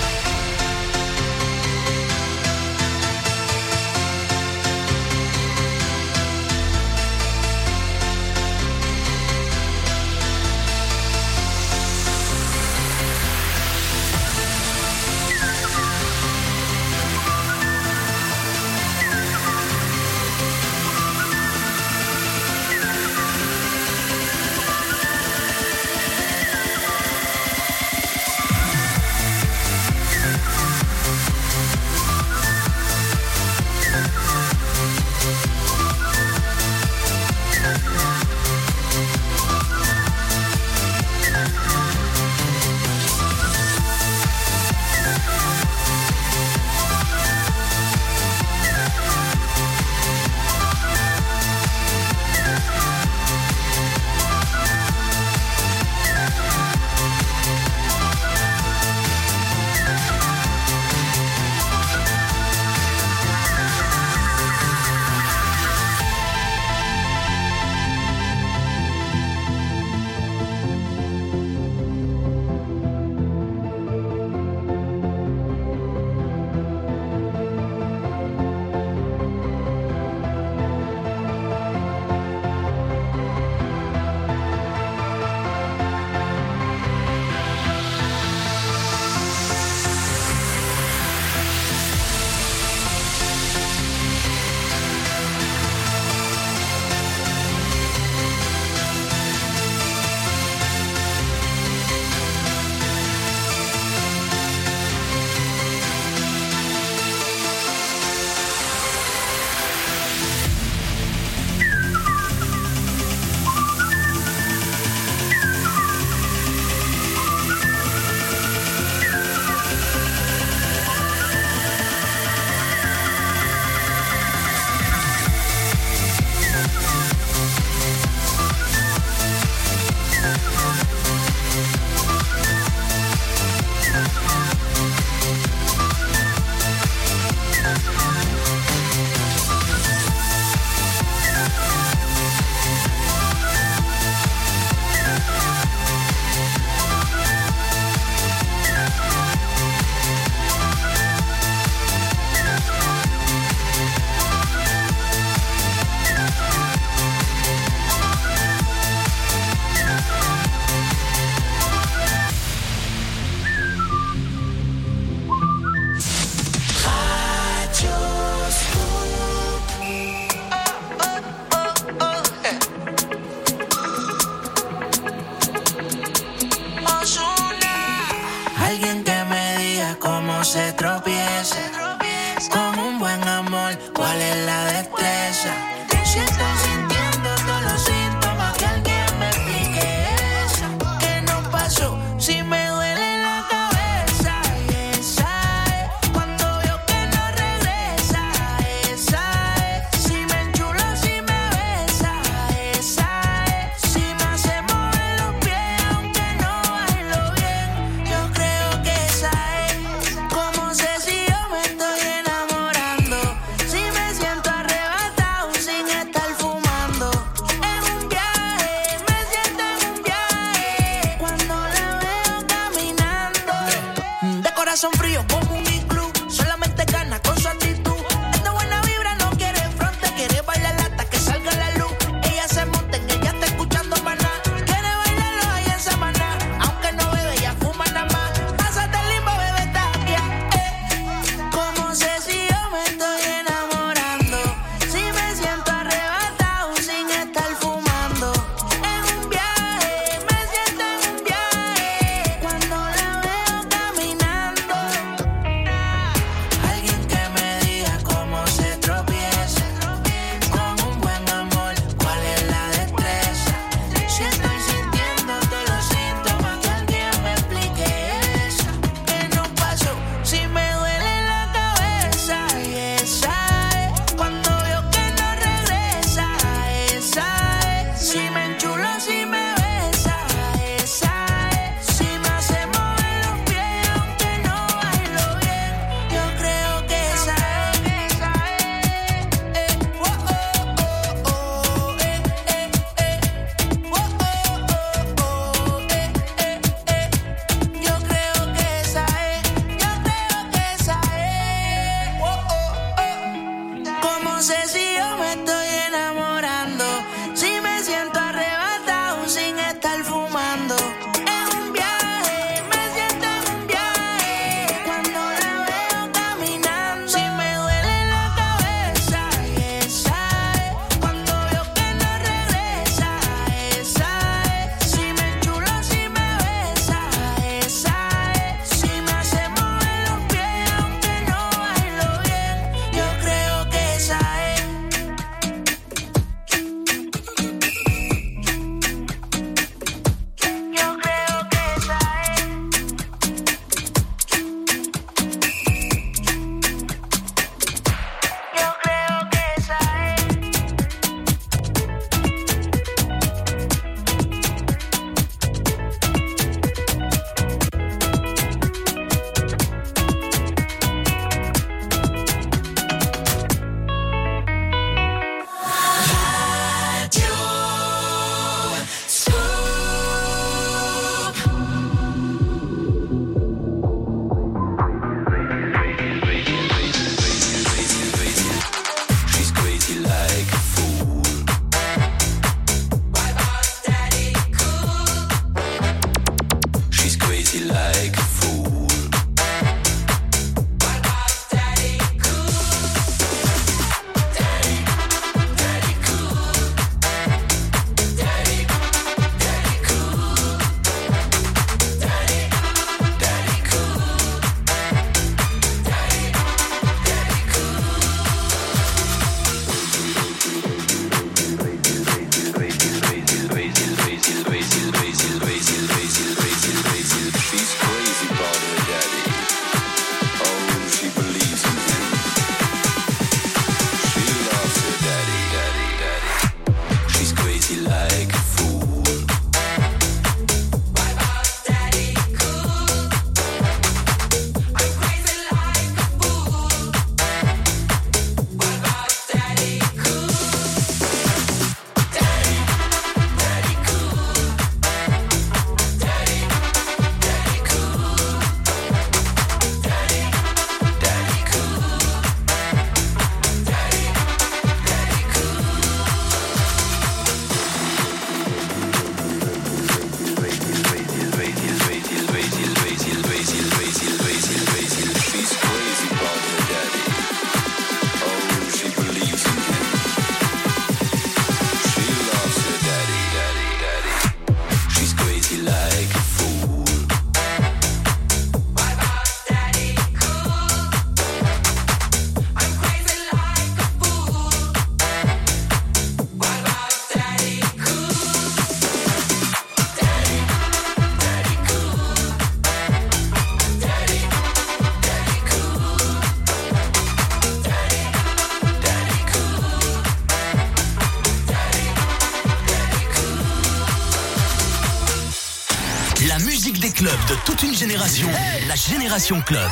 génération, 507.81 508.29
la 508.67 508.75
génération 508.75 509.41
club. 509.41 509.71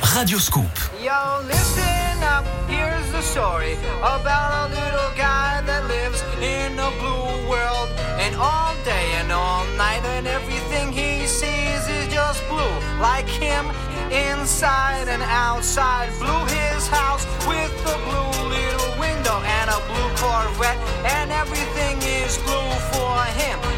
Radio 0.00 0.38
Scoop. 0.38 0.64
Yo, 1.04 1.12
listen 1.46 2.22
up, 2.22 2.46
here's 2.66 3.12
the 3.12 3.20
story 3.20 3.76
about 4.00 4.70
a 4.70 4.74
little 4.80 5.12
guy 5.14 5.60
that 5.66 5.84
lives 5.86 6.24
in 6.40 6.72
a 6.78 6.90
blue 7.00 7.50
world. 7.50 7.88
And 8.18 8.34
all 8.36 8.72
day 8.82 9.12
and 9.20 9.30
all 9.30 9.66
night, 9.76 10.02
and 10.16 10.26
everything 10.26 10.90
he 10.90 11.26
sees 11.26 11.84
is 11.86 12.08
just 12.10 12.40
blue, 12.48 12.76
like 12.98 13.28
him 13.28 13.66
inside 14.10 15.08
and 15.08 15.22
outside. 15.22 16.08
His 16.48 16.88
house 16.88 17.26
with 17.46 17.72
a 17.84 17.98
blue 18.08 18.48
little 18.48 18.92
window 18.98 19.36
and 19.44 19.68
a 19.68 19.80
blue 19.84 20.10
Corvette, 20.16 20.80
and 21.04 21.30
everything 21.30 22.00
is 22.00 22.38
blue 22.38 22.72
for 22.92 23.20
him 23.36 23.69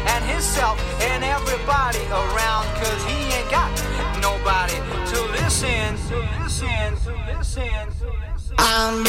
himself 0.43 0.77
and 1.01 1.23
everybody 1.23 2.03
around 2.11 2.65
cause 2.75 3.01
he 3.05 3.31
ain't 3.31 3.49
got 3.49 3.71
nobody 4.19 4.75
to 5.07 5.17
listen 5.39 5.95
to 6.09 6.19
listen 6.43 6.91
to 7.05 7.11
listen 7.31 7.63
to 7.99 8.07
listen. 8.27 8.55
I'm 8.59 9.03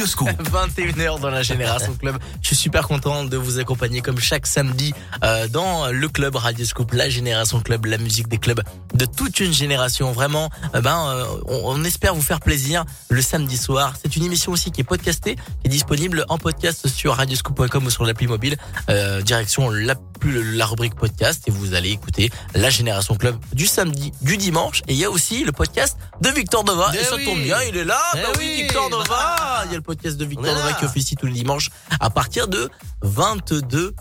Radio 0.00 0.12
Scoop. 0.12 0.30
21h 0.30 1.20
dans 1.20 1.28
la 1.28 1.42
Génération 1.42 1.94
Club. 1.94 2.16
Je 2.40 2.46
suis 2.46 2.56
super 2.56 2.88
content 2.88 3.24
de 3.24 3.36
vous 3.36 3.58
accompagner 3.58 4.00
comme 4.00 4.18
chaque 4.18 4.46
samedi 4.46 4.94
euh, 5.22 5.46
dans 5.46 5.88
le 5.92 6.08
club 6.08 6.36
Radio 6.36 6.64
Scoop, 6.64 6.92
la 6.94 7.10
Génération 7.10 7.60
Club, 7.60 7.84
la 7.84 7.98
musique 7.98 8.26
des 8.26 8.38
clubs 8.38 8.62
de 9.00 9.06
toute 9.06 9.40
une 9.40 9.52
génération. 9.52 10.12
Vraiment, 10.12 10.50
euh, 10.74 10.82
ben, 10.82 11.06
euh, 11.08 11.24
on, 11.46 11.82
espère 11.84 12.14
vous 12.14 12.20
faire 12.20 12.40
plaisir 12.40 12.84
le 13.08 13.22
samedi 13.22 13.56
soir. 13.56 13.94
C'est 14.00 14.14
une 14.16 14.24
émission 14.24 14.52
aussi 14.52 14.70
qui 14.70 14.82
est 14.82 14.84
podcastée, 14.84 15.36
qui 15.36 15.66
est 15.66 15.70
disponible 15.70 16.26
en 16.28 16.36
podcast 16.36 16.86
sur 16.86 17.14
radioscoop.com 17.14 17.86
ou 17.86 17.90
sur 17.90 18.04
l'appli 18.04 18.26
mobile. 18.26 18.58
Euh, 18.90 19.22
direction 19.22 19.70
la, 19.70 19.94
la 20.22 20.66
rubrique 20.66 20.96
podcast 20.96 21.48
et 21.48 21.50
vous 21.50 21.72
allez 21.72 21.90
écouter 21.90 22.30
la 22.54 22.68
Génération 22.68 23.14
Club 23.14 23.36
du 23.54 23.66
samedi, 23.66 24.12
du 24.20 24.36
dimanche. 24.36 24.82
Et 24.86 24.92
il 24.92 24.98
y 24.98 25.06
a 25.06 25.10
aussi 25.10 25.44
le 25.44 25.52
podcast 25.52 25.96
de 26.20 26.28
Victor 26.28 26.64
Nova. 26.64 26.90
Eh 26.92 26.98
et 26.98 27.04
ça 27.04 27.16
oui. 27.16 27.24
tombe 27.24 27.40
bien, 27.40 27.62
il 27.62 27.78
est 27.78 27.84
là. 27.84 28.00
Eh 28.14 28.18
Bah 28.18 28.28
oui, 28.38 28.44
oui. 28.54 28.62
Victor 28.64 28.90
Nova. 28.90 29.62
Il 29.64 29.70
y 29.70 29.74
a 29.74 29.76
le 29.76 29.82
podcast 29.82 30.18
de 30.18 30.26
Victor 30.26 30.54
Nova 30.54 30.74
qui 30.74 30.84
officie 30.84 31.16
tous 31.16 31.26
les 31.26 31.32
dimanches 31.32 31.70
à 32.00 32.10
partir 32.10 32.48
de 32.48 32.68
22 33.00 33.94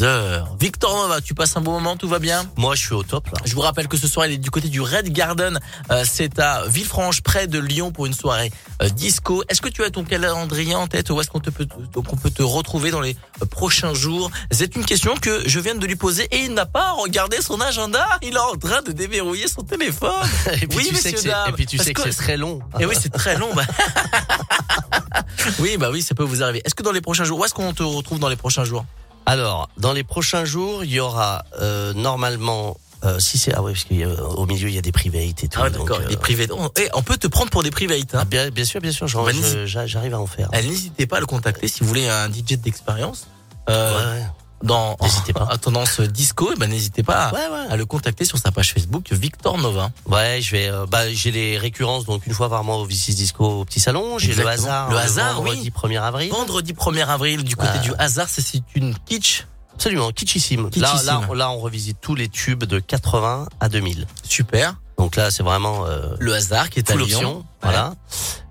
heures. 0.00 0.56
Victor 0.60 0.94
Nova, 0.96 1.20
tu 1.20 1.34
passes 1.34 1.56
un 1.56 1.60
bon 1.60 1.72
moment, 1.72 1.96
tout 1.96 2.08
va 2.08 2.18
bien 2.18 2.44
Moi, 2.56 2.74
je 2.74 2.82
suis 2.82 2.94
au 2.94 3.02
top 3.02 3.26
là. 3.26 3.40
Je 3.44 3.54
vous 3.54 3.60
rappelle 3.60 3.88
que 3.88 3.96
ce 3.96 4.08
soir, 4.08 4.26
il 4.26 4.32
est 4.32 4.38
du 4.38 4.50
côté 4.50 4.68
du 4.68 4.80
Red 4.80 5.12
Garden. 5.12 5.58
Euh, 5.90 6.04
c'est 6.08 6.38
à 6.38 6.66
Villefranche, 6.66 7.20
près 7.22 7.46
de 7.46 7.58
Lyon, 7.58 7.92
pour 7.92 8.06
une 8.06 8.14
soirée 8.14 8.50
euh, 8.82 8.88
disco. 8.88 9.42
Est-ce 9.48 9.60
que 9.60 9.68
tu 9.68 9.84
as 9.84 9.90
ton 9.90 10.04
calendrier 10.04 10.74
en 10.74 10.86
tête 10.86 11.10
Où 11.10 11.20
est-ce 11.20 11.28
qu'on 11.30 11.40
te 11.40 11.50
peut, 11.50 11.66
qu'on 11.66 12.16
peut 12.16 12.30
te 12.30 12.42
retrouver 12.42 12.90
dans 12.90 13.00
les 13.00 13.16
euh, 13.42 13.46
prochains 13.46 13.94
jours? 13.94 14.30
C'est 14.50 14.76
une 14.76 14.84
question 14.84 15.14
que 15.16 15.42
je 15.46 15.60
viens 15.60 15.74
de 15.74 15.86
lui 15.86 15.96
poser 15.96 16.24
et 16.30 16.44
il 16.44 16.54
n'a 16.54 16.66
pas 16.66 16.92
regardé 16.92 17.40
son 17.40 17.60
agenda. 17.60 18.06
Il 18.22 18.34
est 18.34 18.38
en 18.38 18.56
train 18.56 18.82
de 18.82 18.92
déverrouiller 18.92 19.48
son 19.48 19.62
téléphone. 19.62 20.10
Et 20.62 20.66
puis 20.66 20.78
oui, 20.78 20.86
tu 20.88 20.96
sais 20.96 21.12
que 21.12 21.22
dames. 21.22 21.50
et 21.50 21.52
puis 21.52 21.66
tu 21.66 21.78
sais 21.78 21.92
que 21.92 22.02
c'est 22.02 22.10
très 22.10 22.36
long. 22.36 22.60
Et 22.78 22.86
oui, 22.86 22.94
c'est 23.00 23.12
très 23.12 23.36
long. 23.36 23.50
bah. 23.54 23.64
oui, 25.58 25.76
bah 25.76 25.90
oui, 25.90 26.02
ça 26.02 26.14
peut 26.14 26.24
vous 26.24 26.42
arriver. 26.42 26.62
Est-ce 26.64 26.74
que 26.74 26.82
dans 26.82 26.92
les 26.92 27.00
prochains 27.00 27.24
jours, 27.24 27.38
où 27.38 27.44
est-ce 27.44 27.54
qu'on 27.54 27.72
te 27.72 27.82
retrouve 27.82 28.18
dans 28.18 28.28
les 28.28 28.36
prochains 28.36 28.64
jours? 28.64 28.84
Alors, 29.26 29.68
dans 29.78 29.92
les 29.92 30.04
prochains 30.04 30.44
jours, 30.44 30.84
il 30.84 30.90
y 30.92 31.00
aura 31.00 31.44
euh, 31.60 31.92
normalement. 31.94 32.76
euh, 33.04 33.18
si 33.18 33.36
c'est 33.38 33.52
ah 33.54 33.62
ouais 33.62 33.72
parce 33.72 33.84
qu'au 33.84 34.46
milieu 34.46 34.68
il 34.68 34.74
y 34.74 34.78
a 34.78 34.82
des 34.82 34.92
privates 34.92 35.44
et 35.44 35.48
tout. 35.48 35.58
Ah 35.60 35.64
ouais, 35.64 35.70
d'accord, 35.70 36.00
euh, 36.00 36.08
des 36.08 36.16
privés. 36.16 36.46
On, 36.52 36.70
eh, 36.78 36.88
on 36.94 37.02
peut 37.02 37.16
te 37.18 37.26
prendre 37.26 37.50
pour 37.50 37.62
des 37.62 37.70
privates. 37.70 38.14
Hein. 38.14 38.20
ah, 38.22 38.24
bien, 38.24 38.50
bien 38.50 38.64
sûr, 38.64 38.80
bien 38.80 38.92
sûr, 38.92 39.06
Bah, 39.06 39.30
j'arrive 39.66 40.14
à 40.14 40.20
en 40.20 40.26
faire. 40.26 40.48
Eh, 40.52 40.62
N'hésitez 40.62 41.06
pas 41.06 41.18
à 41.18 41.20
le 41.20 41.26
contacter 41.26 41.68
si 41.68 41.80
vous 41.82 41.88
voulez 41.88 42.08
un 42.08 42.28
DJ 42.30 42.56
d'expérience. 42.58 43.26
Euh, 43.68 43.92
Ouais, 43.92 44.20
ouais. 44.20 44.26
Dans 44.64 44.96
N'hésitez 45.02 45.32
pas. 45.32 45.46
à 45.50 45.58
tendance 45.58 46.00
disco, 46.00 46.50
eh 46.52 46.58
ben 46.58 46.68
n'hésitez 46.68 47.02
pas 47.02 47.26
à, 47.26 47.32
Ouais, 47.34 47.40
ouais. 47.52 47.66
à 47.70 47.76
le 47.76 47.84
contacter 47.86 48.24
sur 48.24 48.38
sa 48.38 48.50
page 48.50 48.72
Facebook 48.72 49.12
Victor 49.12 49.58
Nova. 49.58 49.90
Ouais, 50.06 50.40
je 50.42 50.50
vais. 50.50 50.68
euh, 50.68 50.86
bah, 50.86 51.12
j'ai 51.12 51.30
les 51.30 51.58
récurrences 51.58 52.04
donc 52.06 52.26
une 52.26 52.34
fois 52.34 52.48
par 52.50 52.64
mois 52.64 52.76
au 52.78 52.86
V6 52.88 53.14
Disco 53.14 53.44
au 53.60 53.64
Petit 53.64 53.78
Salon. 53.80 54.18
J'ai 54.18 54.34
le 54.34 54.46
hasard. 54.48 54.90
Le 54.90 54.96
hasard, 54.96 55.34
vendredi 55.36 55.70
oui. 55.84 55.90
1er 55.96 56.00
avril. 56.02 56.30
Vendredi 56.30 56.72
1er 56.72 57.06
avril 57.06 57.44
du 57.44 57.54
côté 57.56 57.70
Ah. 57.74 57.78
du 57.78 57.92
hasard, 57.98 58.28
c'est 58.28 58.62
une 58.74 58.94
kitsch. 59.06 59.44
Absolument, 59.74 60.12
kitschissime. 60.12 60.64
Là, 60.64 60.70
Kitschissime. 60.70 61.06
là, 61.06 61.20
on- 61.28 61.34
là, 61.34 61.50
on 61.50 61.58
revisite 61.58 61.98
tous 62.00 62.14
les 62.14 62.28
tubes 62.28 62.64
de 62.64 62.78
80 62.78 63.46
à 63.60 63.68
2000. 63.68 64.06
Super. 64.26 64.76
Donc 64.98 65.16
là, 65.16 65.32
c'est 65.32 65.42
vraiment 65.42 65.84
euh, 65.86 66.14
Le 66.20 66.32
hasard 66.32 66.70
qui 66.70 66.78
est 66.78 66.88
à 66.88 66.92
full 66.94 67.02
Lyon. 67.02 67.18
option. 67.18 67.44
Voilà. 67.60 67.94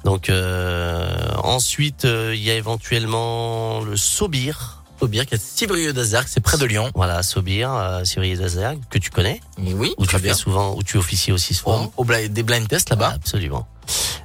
Donc 0.04 0.30
euh, 0.30 1.32
ensuite, 1.44 2.04
euh, 2.04 2.34
il 2.36 2.44
y 2.44 2.52
a 2.52 2.56
éventuellement 2.56 3.80
le 3.82 3.96
Sobir. 3.96 4.83
Sobir 5.04 5.26
qui 5.26 5.34
est 5.34 5.38
à 5.38 5.42
Civrieux 5.42 5.92
d'Azarc, 5.92 6.30
c'est 6.30 6.40
près 6.40 6.58
de 6.58 6.64
Lyon. 6.66 6.90
Voilà, 6.96 7.24
Sobir, 7.24 7.74
euh, 7.74 8.06
Civrier 8.06 8.38
d'Azergue, 8.38 8.80
que 8.90 8.98
tu 8.98 9.10
connais. 9.10 9.42
Et 9.66 9.74
oui, 9.74 9.94
Où 9.98 10.06
tu 10.06 10.16
fais 10.16 10.22
bien. 10.22 10.34
souvent, 10.34 10.76
où 10.78 10.82
tu 10.84 10.96
officies 10.98 11.34
aussi 11.34 11.54
souvent. 11.54 11.92
Au, 11.98 12.04
au 12.04 12.06
bli- 12.06 12.30
des 12.30 12.42
blind 12.42 12.66
tests 12.70 12.90
là-bas. 12.90 13.12
Absolument. 13.16 13.68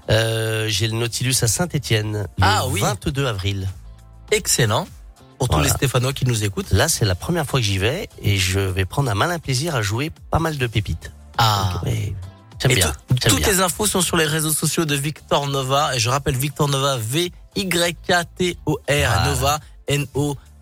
Euh, 0.09 0.69
j'ai 0.69 0.87
le 0.87 0.97
Nautilus 0.97 1.35
à 1.43 1.49
Saint-Étienne 1.49 2.29
le 2.39 2.45
Ah 2.45 2.69
oui. 2.69 2.81
22 2.81 3.27
avril. 3.27 3.69
Excellent. 4.31 4.87
Pour 5.39 5.49
tous 5.49 5.55
Voilà. 5.57 5.69
les 5.69 5.75
Stéphanois 5.75 6.13
qui 6.13 6.27
nous 6.27 6.45
écoutent. 6.45 6.71
Là, 6.71 6.89
c'est 6.89 7.05
la 7.05 7.17
première 7.17 7.45
fois 7.45 7.59
que 7.59 7.67
j'y 7.67 7.79
vais 7.79 8.09
et 8.23 8.39
je 8.39 8.61
vais 8.61 8.85
prendre 8.85 9.11
un 9.11 9.15
malin 9.15 9.41
plaisir 9.41 9.75
à 9.75 9.83
jouer 9.83 10.13
pas 10.31 10.39
mal 10.39 10.57
de 10.59 10.67
pépites. 10.69 11.11
Ah. 11.39 11.73
Donc, 11.75 11.83
ouais, 11.93 12.15
Et 12.71 12.75
bien. 12.77 12.93
tout- 13.09 13.17
toutes 13.31 13.39
bien. 13.41 13.49
les 13.49 13.61
infos 13.61 13.87
sont 13.89 14.01
sur 14.01 14.17
les 14.17 14.27
réseaux 14.27 14.53
sociaux 14.53 14.85
de 14.85 14.95
Victor 14.95 15.49
Nova. 15.49 15.97
Et 15.97 15.99
je 15.99 16.09
rappelle 16.09 16.37
Victor 16.37 16.69
Nova, 16.69 16.97
V-Y-K-T-O-R. 16.99 18.57
Nova, 19.27 19.59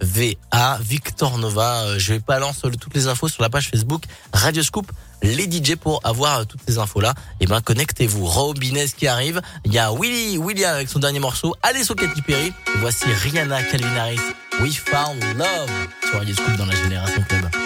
N-O-V-A. 0.01 0.79
Victor 0.81 1.39
Nova. 1.39 1.83
Euh, 1.83 1.99
Je 1.99 2.15
vais 2.15 2.21
pas 2.21 2.39
lancer 2.39 2.71
toutes 2.81 2.95
les 2.95 3.07
infos 3.09 3.29
sur 3.29 3.43
la 3.43 3.51
page 3.51 3.69
Facebook 3.71 4.03
Radio 4.33 4.63
Scoop. 4.63 4.91
Les 5.23 5.51
DJ 5.51 5.77
pour 5.77 6.01
avoir 6.05 6.41
euh, 6.41 6.45
toutes 6.45 6.61
ces 6.69 6.79
infos 6.79 7.01
là. 7.01 7.15
Et 7.41 7.47
ben 7.47 7.61
connectez-vous. 7.61 8.25
Robinez 8.27 8.87
qui 8.97 9.07
arrive. 9.07 9.41
Il 9.65 9.73
y 9.73 9.79
a 9.79 9.93
Willy 9.93 10.39
William 10.39 10.75
avec 10.75 10.89
son 10.89 10.99
dernier 10.99 11.21
morceau. 11.21 11.55
Allez 11.63 11.85
sur 11.85 11.97
Katy 11.97 12.23
Perry. 12.23 12.53
Voici 12.81 13.05
Rihanna 13.07 13.63
Calvin 13.65 13.97
Harris. 13.97 14.21
We 14.61 14.77
found 14.77 15.23
love 15.37 15.71
sur 16.09 16.19
Radio 16.19 16.35
Scoop 16.35 16.57
dans 16.57 16.67
la 16.67 16.77
Génération 16.77 17.23
Club. 17.29 17.66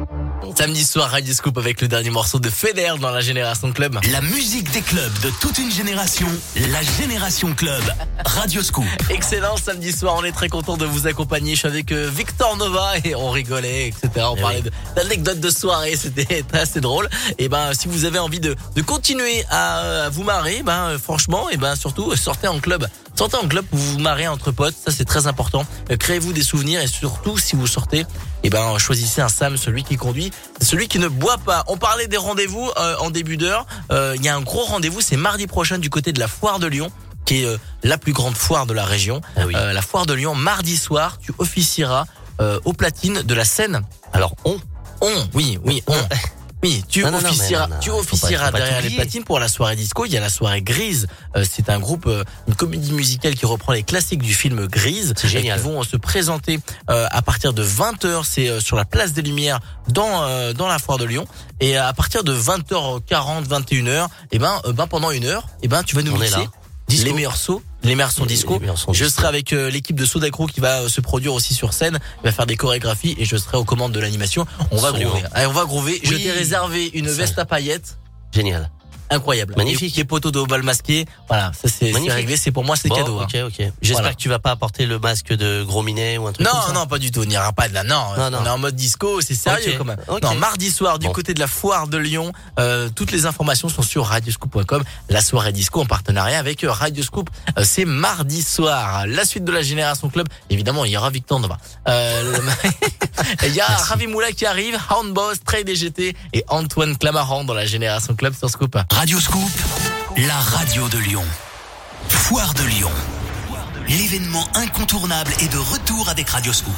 Samedi 0.57 0.83
soir, 0.83 1.09
Radio 1.11 1.33
Scoop 1.33 1.57
avec 1.57 1.81
le 1.81 1.87
dernier 1.87 2.09
morceau 2.09 2.39
de 2.39 2.49
Feder 2.49 2.93
dans 2.99 3.11
la 3.11 3.21
Génération 3.21 3.71
Club. 3.71 3.99
La 4.11 4.21
musique 4.21 4.71
des 4.71 4.81
clubs 4.81 5.13
de 5.21 5.29
toute 5.39 5.57
une 5.59 5.71
génération, 5.71 6.27
la 6.71 6.81
Génération 6.99 7.53
Club, 7.53 7.81
Radio 8.25 8.61
Scoop. 8.61 8.85
Excellent 9.09 9.55
samedi 9.57 9.91
soir, 9.91 10.15
on 10.17 10.23
est 10.23 10.31
très 10.31 10.49
content 10.49 10.77
de 10.77 10.85
vous 10.85 11.07
accompagner. 11.07 11.53
Je 11.53 11.59
suis 11.59 11.67
avec 11.67 11.91
euh, 11.91 12.09
Victor 12.13 12.57
Nova 12.57 12.93
et 13.03 13.15
on 13.15 13.29
rigolait, 13.29 13.87
etc. 13.87 14.09
On 14.29 14.35
Eh 14.37 14.41
parlait 14.41 14.61
oui. 14.65 14.71
d'anecdotes 14.95 15.39
de 15.39 15.49
soirée, 15.49 15.95
c'était 15.95 16.43
assez 16.53 16.81
drôle. 16.81 17.07
Et 17.37 17.47
ben, 17.47 17.73
si 17.73 17.87
vous 17.87 18.05
avez 18.05 18.19
envie 18.19 18.39
de, 18.39 18.55
de 18.75 18.81
continuer 18.81 19.45
à, 19.49 20.03
à 20.05 20.09
vous 20.09 20.23
marrer, 20.23 20.63
ben 20.63 20.89
euh, 20.91 20.97
franchement, 20.99 21.49
et 21.49 21.57
ben 21.57 21.75
surtout 21.75 22.11
euh, 22.11 22.15
sortez 22.15 22.47
en 22.47 22.59
club. 22.59 22.87
Sortez 23.15 23.37
en 23.37 23.47
club 23.47 23.65
pour 23.65 23.77
vous 23.79 23.99
marrer 23.99 24.27
entre 24.27 24.51
potes, 24.51 24.75
ça 24.85 24.91
c'est 24.91 25.05
très 25.05 25.27
important. 25.27 25.65
Euh, 25.91 25.97
Créez-vous 25.97 26.33
des 26.33 26.43
souvenirs 26.43 26.81
et 26.81 26.87
surtout 26.87 27.37
si 27.37 27.55
vous 27.55 27.67
sortez, 27.67 28.05
et 28.43 28.49
ben 28.49 28.77
choisissez 28.77 29.21
un 29.21 29.29
Sam, 29.29 29.57
celui 29.57 29.83
qui 29.83 29.97
conduit, 29.97 30.31
celui 30.61 30.87
qui 30.87 30.99
ne 30.99 31.07
boit 31.07 31.37
pas. 31.37 31.63
On 31.67 31.77
parlait 31.77 32.07
des 32.07 32.17
rendez-vous 32.17 32.69
euh, 32.77 32.95
en 32.99 33.09
début 33.09 33.37
d'heure. 33.37 33.65
Euh, 33.91 34.15
Il 34.17 34.23
y 34.23 34.29
a 34.29 34.35
un 34.35 34.41
gros 34.41 34.63
rendez-vous, 34.63 35.01
c'est 35.01 35.17
mardi 35.17 35.47
prochain 35.47 35.77
du 35.77 35.89
côté 35.89 36.11
de 36.13 36.19
la 36.19 36.27
foire 36.27 36.59
de 36.59 36.67
Lyon 36.67 36.91
qui 37.25 37.43
est 37.43 37.45
euh, 37.45 37.57
la 37.83 37.97
plus 37.97 38.13
grande 38.13 38.35
foire 38.35 38.65
de 38.65 38.73
la 38.73 38.85
région. 38.85 39.21
Ah 39.35 39.45
oui. 39.45 39.53
Euh, 39.55 39.73
la 39.73 39.81
foire 39.81 40.05
de 40.05 40.13
Lyon, 40.13 40.35
mardi 40.35 40.77
soir, 40.77 41.17
tu 41.21 41.31
officieras 41.37 42.05
euh, 42.39 42.59
aux 42.65 42.73
platines 42.73 43.21
de 43.21 43.33
la 43.33 43.45
scène. 43.45 43.81
Alors, 44.13 44.35
on. 44.45 44.57
On, 45.01 45.27
oui, 45.33 45.59
oui, 45.63 45.83
on. 45.87 45.95
Oui, 46.63 46.83
tu 46.87 47.03
Non, 47.03 47.13
officieras, 47.15 47.67
mais 47.67 47.69
non, 47.71 47.75
non, 47.75 47.79
tu 47.81 47.89
officieras 47.89 48.51
pas 48.51 48.59
derrière 48.59 48.81
les 48.81 48.91
platines 48.91 49.23
pour 49.23 49.39
la 49.39 49.47
soirée 49.47 49.75
disco. 49.75 50.05
Il 50.05 50.11
y 50.11 50.17
a 50.17 50.19
la 50.19 50.29
soirée 50.29 50.61
Grise. 50.61 51.07
Euh, 51.35 51.43
c'est 51.49 51.69
un 51.69 51.79
groupe, 51.79 52.05
euh, 52.05 52.23
une 52.47 52.55
comédie 52.55 52.91
musicale 52.91 53.35
qui 53.35 53.45
reprend 53.45 53.73
les 53.73 53.83
classiques 53.83 54.21
du 54.21 54.33
film 54.33 54.67
Grise. 54.67 55.13
C'est 55.17 55.27
génial. 55.27 55.59
Ils 55.59 55.63
vont 55.63 55.81
euh, 55.81 55.83
se 55.83 55.97
présenter 55.97 56.59
euh, 56.89 57.07
à 57.09 57.21
partir 57.21 57.53
de 57.53 57.63
20h. 57.63 58.23
C'est 58.23 58.47
euh, 58.49 58.59
sur 58.59 58.75
la 58.75 58.85
place 58.85 59.13
des 59.13 59.21
Lumières 59.21 59.59
dans 59.87 60.51
dans 60.53 60.67
la 60.67 60.79
foire 60.79 60.97
de 60.97 61.05
Lyon. 61.05 61.25
Et 61.61 61.77
à 61.77 61.93
partir 61.93 62.23
de 62.23 62.33
20h40, 62.35 63.47
21h, 63.47 64.07
et 64.31 64.39
ben, 64.39 64.59
euh, 64.65 64.73
ben 64.73 64.87
pendant 64.87 65.11
une 65.11 65.25
heure, 65.25 65.47
et 65.61 65.67
ben 65.67 65.83
tu 65.83 65.95
vas 65.95 66.01
nous 66.01 66.11
On 66.13 66.17
mixer. 66.17 66.49
Disco. 66.91 67.05
les 67.07 67.13
meilleurs 67.13 67.37
sauts, 67.37 67.61
les 67.83 67.95
meilleurs 67.95 68.11
sons 68.11 68.23
Les- 68.23 68.29
disco. 68.29 68.59
meilleurs 68.59 68.77
je 68.77 68.91
disco. 68.91 69.09
serai 69.09 69.27
avec 69.27 69.53
euh, 69.53 69.69
l'équipe 69.69 69.95
de 69.99 70.05
Soda 70.05 70.29
Crew 70.29 70.45
qui 70.53 70.59
va 70.59 70.81
euh, 70.81 70.87
se 70.89 71.01
produire 71.01 71.33
aussi 71.33 71.53
sur 71.53 71.73
scène, 71.73 71.99
il 72.21 72.25
va 72.25 72.31
faire 72.31 72.45
des 72.45 72.55
chorégraphies 72.57 73.15
et 73.17 73.25
je 73.25 73.35
serai 73.37 73.57
aux 73.57 73.63
commandes 73.65 73.91
de 73.91 73.99
l'animation. 73.99 74.45
On 74.71 74.77
va 74.77 74.91
groover. 74.91 75.23
Allez, 75.33 75.47
on 75.47 75.51
va 75.53 75.65
groover. 75.65 75.99
Je 76.03 76.13
Oui. 76.13 76.23
t'ai 76.23 76.31
réservé 76.31 76.89
une 76.93 77.07
Ça. 77.07 77.13
veste 77.15 77.39
à 77.39 77.45
paillettes. 77.45 77.97
Génial. 78.31 78.69
Incroyable. 79.11 79.53
Magnifique. 79.57 79.95
Les 79.95 80.05
poteaux 80.05 80.31
de 80.31 80.41
bal 80.43 80.63
masqués. 80.63 81.05
Voilà, 81.27 81.51
ça 81.53 81.67
c'est 81.67 81.91
réglé. 81.91 82.37
C'est 82.37 82.51
pour 82.51 82.63
moi, 82.63 82.75
c'est 82.75 82.89
Bon, 82.89 82.95
cadeau. 82.95 83.19
hein. 83.19 83.27
Ok, 83.31 83.39
ok. 83.47 83.71
J'espère 83.81 84.01
Voilà. 84.01 84.13
que 84.13 84.19
tu 84.19 84.29
vas 84.29 84.39
pas 84.39 84.51
apporter 84.51 84.85
le 84.85 84.97
masque 84.99 85.33
de 85.33 85.63
gros 85.63 85.83
minet 85.83 86.17
ou 86.17 86.27
un 86.27 86.31
truc 86.33 86.45
Non, 86.47 86.51
comme 86.53 86.61
ça. 86.67 86.73
non, 86.73 86.87
pas 86.87 86.97
du 86.97 87.11
tout. 87.11 87.21
On 87.21 87.25
n'ira 87.25 87.51
pas 87.53 87.67
de 87.67 87.73
là. 87.73 87.83
Non, 87.83 88.15
Non, 88.17 88.23
on 88.27 88.29
non. 88.31 88.45
est 88.45 88.49
en 88.49 88.57
mode 88.57 88.75
disco. 88.75 89.21
C'est 89.21 89.35
sérieux 89.35 89.73
Ok, 89.73 89.77
quand 89.77 89.85
même. 89.85 89.97
Non, 90.23 90.35
mardi 90.35 90.71
soir 90.71 90.97
du 90.97 91.07
Bon. 91.07 91.13
côté 91.13 91.33
de 91.33 91.39
la 91.39 91.47
foire 91.47 91.87
de 91.87 91.97
Lyon. 91.97 92.31
euh, 92.59 92.89
toutes 92.95 93.11
les 93.11 93.25
informations 93.25 93.69
sont 93.69 93.81
sur 93.81 94.05
radioscoop.com. 94.05 94.83
La 95.09 95.21
soirée 95.21 95.51
disco 95.51 95.81
en 95.81 95.85
partenariat 95.85 96.39
avec 96.39 96.63
euh, 96.63 96.71
Radioscoop. 96.71 97.29
Euh, 97.57 97.63
c'est 97.65 97.85
mardi 97.85 98.41
soir. 98.41 99.05
La 99.07 99.25
suite 99.25 99.43
de 99.43 99.51
la 99.51 99.61
Génération 99.61 100.09
Club. 100.09 100.27
Évidemment, 100.49 100.85
il 100.85 100.91
y 100.91 100.97
aura 100.97 101.09
Victor 101.09 101.39
Nova. 101.39 101.57
Euh, 101.87 102.37
il 103.43 103.53
y 103.53 103.59
a 103.61 103.65
Ravi 103.65 104.07
Moula 104.07 104.31
qui 104.31 104.45
arrive, 104.45 104.77
Houndboss, 104.89 105.43
Trey 105.45 105.63
DGT 105.63 106.15
et 106.33 106.43
Antoine 106.47 106.97
Clamaran 106.97 107.43
dans 107.43 107.53
la 107.53 107.65
Génération 107.65 108.15
Club 108.15 108.33
sur 108.37 108.49
Scoop. 108.49 108.77
Radio 109.01 109.19
Scoop, 109.19 109.49
la 110.15 110.39
radio 110.39 110.87
de 110.87 110.99
Lyon. 110.99 111.25
Foire 112.07 112.53
de 112.53 112.61
Lyon. 112.65 112.91
L'événement 113.87 114.47
incontournable 114.53 115.31
est 115.41 115.51
de 115.51 115.57
retour 115.57 116.09
avec 116.09 116.29
Radio 116.29 116.53
Scoop. 116.53 116.73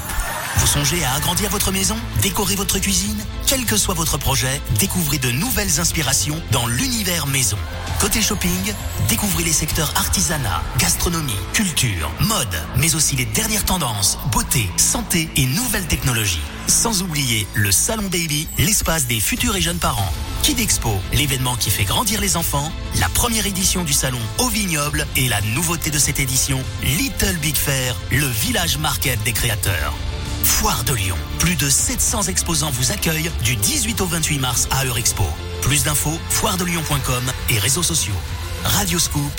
Vous 0.58 0.68
songez 0.68 1.04
à 1.04 1.14
agrandir 1.14 1.50
votre 1.50 1.72
maison, 1.72 1.96
décorer 2.22 2.56
votre 2.56 2.80
cuisine 2.80 3.24
Quel 3.48 3.66
que 3.66 3.78
soit 3.78 3.94
votre 3.94 4.18
projet, 4.18 4.62
découvrez 4.80 5.18
de 5.18 5.32
nouvelles 5.32 5.80
inspirations 5.80 6.42
dans 6.52 6.68
l'univers 6.68 7.28
maison. 7.28 7.58
Côté 8.00 8.22
shopping, 8.22 8.74
découvrez 9.10 9.44
les 9.44 9.54
secteurs 9.54 9.92
artisanat, 9.96 10.62
gastronomie, 10.78 11.34
culture, 11.54 12.12
mode, 12.22 12.56
mais 12.78 12.96
aussi 12.96 13.16
les 13.16 13.26
dernières 13.26 13.66
tendances, 13.66 14.18
beauté, 14.32 14.70
santé 14.78 15.30
et 15.36 15.46
nouvelles 15.46 15.88
technologies. 15.88 16.42
Sans 16.68 17.02
oublier 17.02 17.46
le 17.54 17.72
Salon 17.72 18.04
Baby, 18.04 18.48
l'espace 18.58 19.06
des 19.06 19.20
futurs 19.20 19.56
et 19.56 19.62
jeunes 19.62 19.80
parents. 19.80 20.12
Kid 20.44 20.60
Expo, 20.60 20.92
l'événement 21.14 21.56
qui 21.56 21.70
fait 21.70 21.84
grandir 21.84 22.20
les 22.20 22.36
enfants, 22.36 22.72
la 23.00 23.10
première 23.10 23.46
édition 23.46 23.84
du 23.84 23.94
salon 23.94 24.20
au 24.40 24.50
vignoble 24.50 25.08
et 25.16 25.30
la 25.30 25.40
nouveauté 25.56 25.90
de 25.90 25.98
cette 25.98 26.20
édition, 26.20 26.62
Little 26.98 27.38
Big 27.42 27.56
Fair, 27.56 27.96
le 28.12 28.28
village 28.28 28.78
market 28.78 29.22
des 29.24 29.34
créateurs. 29.34 29.96
Foire 30.44 30.84
de 30.84 30.94
Lyon. 30.94 31.16
Plus 31.40 31.56
de 31.56 31.68
700 31.68 32.24
exposants 32.24 32.70
vous 32.70 32.92
accueillent 32.92 33.32
du 33.44 33.56
18 33.56 34.02
au 34.02 34.06
28 34.06 34.38
mars 34.38 34.68
à 34.70 34.86
Eurexpo. 34.86 35.24
Plus 35.64 35.84
d'infos, 35.84 36.20
foiredelyon.com 36.30 37.24
et 37.50 37.58
réseaux 37.58 37.82
sociaux. 37.82 38.14
Radio 38.64 39.00
Scoop, 39.00 39.32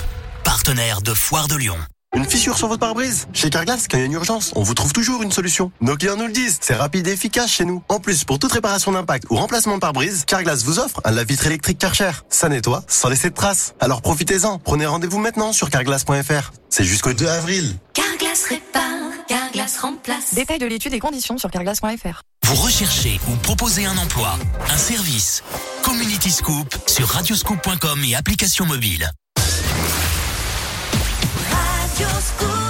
partenaire 0.42 1.00
de 1.00 1.14
Foire 1.14 1.46
de 1.46 1.54
Lyon. 1.54 1.76
Une 2.14 2.24
fissure 2.24 2.56
sur 2.56 2.68
votre 2.68 2.80
pare-brise? 2.80 3.26
Chez 3.32 3.50
Carglass, 3.50 3.88
quand 3.90 3.96
il 3.96 4.00
y 4.00 4.02
a 4.04 4.06
une 4.06 4.12
urgence, 4.12 4.52
on 4.54 4.62
vous 4.62 4.74
trouve 4.74 4.92
toujours 4.92 5.22
une 5.22 5.32
solution. 5.32 5.72
Nos 5.80 5.96
clients 5.96 6.16
nous 6.16 6.26
le 6.26 6.32
disent, 6.32 6.58
c'est 6.60 6.74
rapide 6.74 7.08
et 7.08 7.12
efficace 7.12 7.50
chez 7.50 7.64
nous. 7.64 7.82
En 7.88 7.98
plus, 7.98 8.22
pour 8.24 8.38
toute 8.38 8.52
réparation 8.52 8.92
d'impact 8.92 9.24
ou 9.30 9.36
remplacement 9.36 9.74
de 9.74 9.80
pare-brise, 9.80 10.24
Carglass 10.24 10.62
vous 10.62 10.78
offre 10.78 11.00
un 11.04 11.10
lave-vitre 11.10 11.46
électrique 11.46 11.78
Karcher. 11.78 12.12
Ça 12.28 12.48
nettoie 12.48 12.84
sans 12.86 13.08
laisser 13.08 13.30
de 13.30 13.34
traces. 13.34 13.74
Alors 13.80 14.00
profitez-en, 14.00 14.58
prenez 14.58 14.86
rendez-vous 14.86 15.18
maintenant 15.18 15.52
sur 15.52 15.70
carglass.fr. 15.70 16.52
C'est 16.70 16.84
jusqu'au 16.84 17.12
2 17.12 17.26
avril. 17.26 17.76
Carglass 17.94 18.44
répare, 18.48 18.82
Carglass 19.26 19.78
remplace. 19.78 20.34
Détail 20.34 20.60
de 20.60 20.66
l'étude 20.66 20.94
et 20.94 21.00
conditions 21.00 21.36
sur 21.36 21.50
carglass.fr. 21.50 22.22
Vous 22.46 22.54
recherchez 22.54 23.18
ou 23.28 23.36
proposez 23.36 23.86
un 23.86 23.96
emploi, 23.96 24.38
un 24.70 24.76
service? 24.76 25.42
Community 25.82 26.30
Scoop 26.30 26.76
sur 26.86 27.08
radioscoop.com 27.08 28.04
et 28.04 28.14
application 28.14 28.66
mobile. 28.66 29.10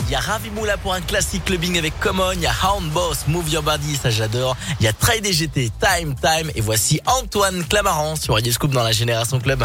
Il 0.07 0.13
y 0.13 0.15
a 0.15 0.21
Ravi 0.21 0.51
Moula 0.51 0.77
pour 0.77 0.93
un 0.93 1.01
classique 1.01 1.45
clubbing 1.47 1.79
avec 1.79 1.99
Common. 1.99 2.33
Il 2.35 2.41
y 2.41 2.47
a 2.47 2.53
Hound 2.53 2.91
Boss, 2.93 3.27
Move 3.27 3.49
Your 3.49 3.63
Body, 3.63 3.97
ça 3.97 4.11
j'adore. 4.11 4.57
Il 4.81 4.85
y 4.85 4.87
a 4.87 4.93
Try 4.93 5.21
DGT, 5.21 5.71
Time 5.81 6.15
Time. 6.15 6.51
Et 6.55 6.61
voici 6.61 7.01
Antoine 7.07 7.65
Clamaran 7.65 8.17
sur 8.17 8.35
Radio 8.35 8.53
Scoop 8.53 8.73
dans 8.73 8.83
la 8.83 8.93
Génération 8.93 9.41
Club. 9.41 9.65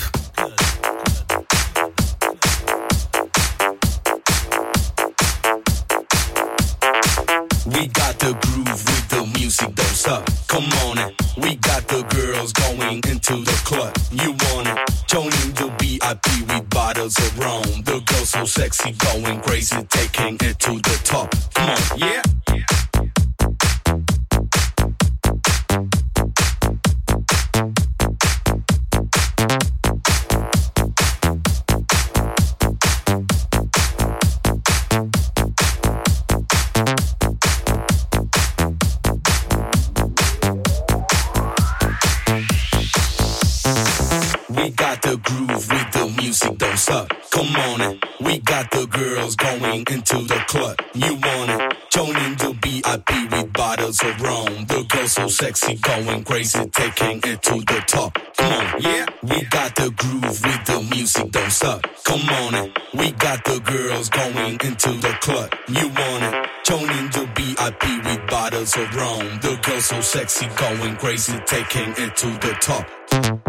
going 70.81 70.95
crazy, 70.95 71.37
taking 71.45 71.93
it 71.97 72.15
to 72.15 72.27
the 72.27 72.57
top. 72.59 72.87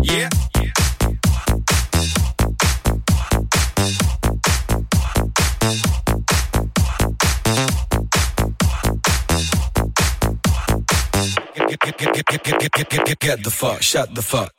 Yeah. 0.03 0.29
Get 13.21 13.45
the 13.45 13.51
fuck, 13.51 13.83
shut 13.83 14.15
the 14.15 14.21
fuck 14.21 14.53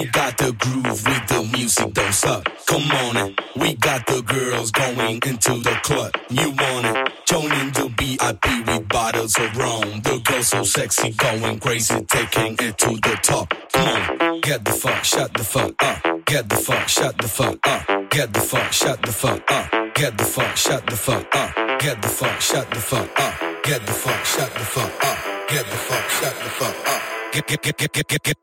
We 0.00 0.06
got 0.06 0.38
the 0.38 0.52
groove 0.52 1.04
with 1.04 1.26
the 1.28 1.46
music, 1.52 1.92
don't 1.92 2.14
suck. 2.14 2.48
Come 2.66 2.90
on 2.90 3.16
in. 3.18 3.36
We 3.54 3.74
got 3.74 4.06
the 4.06 4.22
girls 4.22 4.70
going 4.70 5.20
into 5.20 5.60
the 5.60 5.78
club. 5.82 6.12
You 6.30 6.48
want 6.56 6.86
it? 6.86 7.12
Join 7.26 7.52
in 7.60 7.68
the 7.76 7.92
BIP 7.98 8.66
with 8.66 8.88
bottles 8.88 9.36
of 9.36 9.54
rum. 9.58 10.00
The 10.00 10.18
girl 10.24 10.42
so 10.42 10.62
sexy, 10.62 11.10
going 11.10 11.60
crazy, 11.60 12.02
taking 12.06 12.54
it 12.54 12.78
to 12.78 12.96
the 12.96 13.18
top. 13.22 13.52
Come 13.74 13.88
on, 13.88 14.40
get 14.40 14.64
the 14.64 14.70
fuck, 14.70 15.04
shut 15.04 15.34
the 15.34 15.44
fuck 15.44 15.74
up. 15.82 16.24
Get 16.24 16.48
the 16.48 16.56
fuck, 16.56 16.88
shut 16.88 17.18
the 17.18 17.28
fuck 17.28 17.58
up. 17.66 18.08
Get 18.08 18.32
the 18.32 18.40
fuck, 18.40 18.72
shut 18.72 19.02
the 19.02 19.12
fuck 19.12 19.52
up. 19.52 19.94
Get 19.94 20.16
the 20.16 20.24
fuck, 20.24 20.56
shut 20.56 20.86
the 20.86 20.96
fuck 20.96 21.36
up. 21.36 21.78
Get 21.78 22.00
the 22.00 22.08
fuck, 22.08 22.40
shut 22.40 22.70
the 22.70 22.80
fuck 22.80 23.20
up. 23.20 23.34
Get 23.64 23.84
the 23.84 23.92
fuck, 23.92 24.24
shut 24.24 24.50
the 24.54 24.64
fuck 24.64 25.04
up. 25.04 25.18
Get 25.50 25.66
the 25.66 25.76
fuck, 25.76 26.08
shut 26.08 26.34
the 26.40 26.48
fuck 26.48 26.88
up. 26.88 27.02
Get, 27.34 27.46
get, 27.46 27.62
get, 27.76 27.92
get, 27.92 28.08
get, 28.08 28.22
get. 28.22 28.36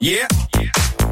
Yeah. 0.00 0.26
yeah. 0.56 1.03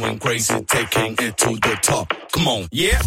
going 0.00 0.18
crazy, 0.18 0.54
taking 0.64 1.12
it 1.18 1.36
to 1.36 1.50
the 1.50 1.78
top. 1.82 2.12
Come 2.32 2.48
on, 2.48 2.68
yeah. 2.70 3.00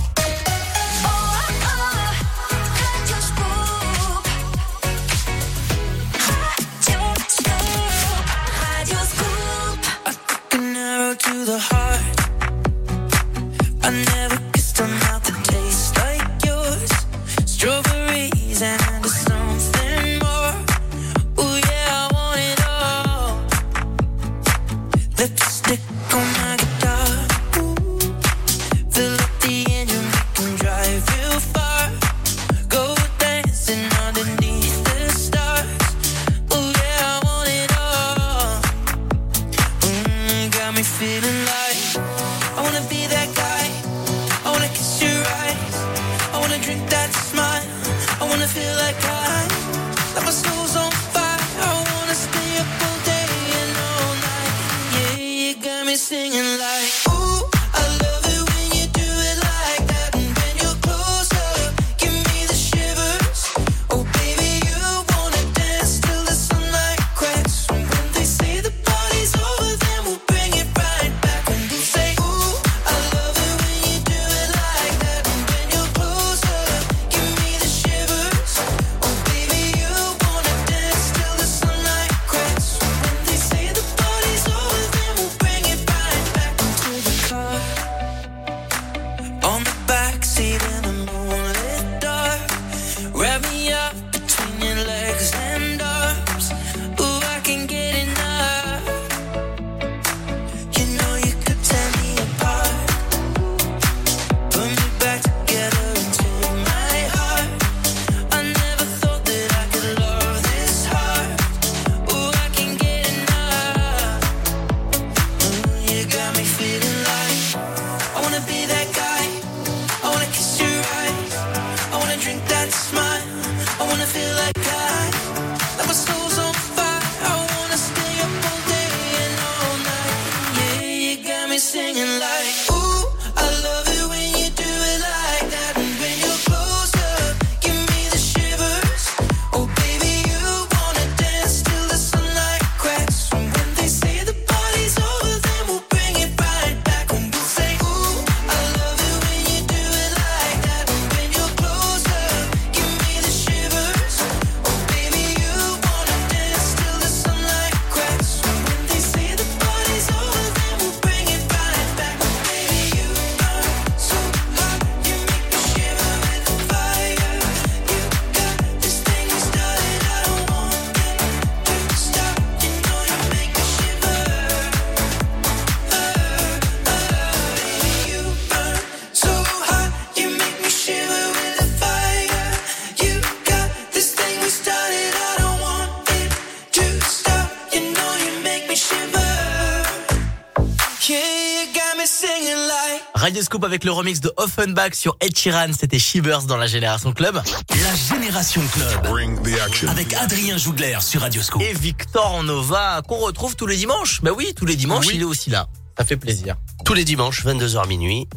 Like. 193.36 193.46
Radio 193.46 193.46
Scoop 193.48 193.66
avec 193.66 193.84
le 193.84 193.92
remix 193.92 194.22
de 194.22 194.32
Offenbach 194.38 194.94
sur 194.94 195.18
Ed 195.20 195.38
Sheeran, 195.38 195.74
c'était 195.78 196.00
Shivers 196.00 196.44
dans 196.44 196.56
la 196.56 196.68
Génération 196.68 197.12
Club. 197.12 197.36
La 197.70 198.16
Génération 198.16 198.62
Club. 198.72 199.90
Avec 199.90 200.14
Adrien 200.14 200.58
Jougler 200.58 200.98
sur 201.02 201.20
Radio 201.20 201.42
Scoop. 201.42 201.62
Et 201.62 201.74
Victor 201.74 202.44
Nova, 202.44 203.02
qu'on 203.06 203.18
retrouve 203.18 203.58
tous 203.58 203.68
les 203.68 203.76
dimanches. 203.76 204.22
Bah 204.22 204.32
oui, 204.34 204.54
tous 204.56 204.66
les 204.66 204.78
dimanches, 204.78 205.08
il 205.14 205.22
est 205.22 205.26
aussi 205.26 205.50
là. 205.50 205.68
Ça 205.98 206.06
fait 206.06 206.16
plaisir. 206.16 206.56
Tous 206.86 206.94
les 206.94 207.04
dimanches, 207.04 207.46
22h 207.46 207.88
minuit, 207.90 208.30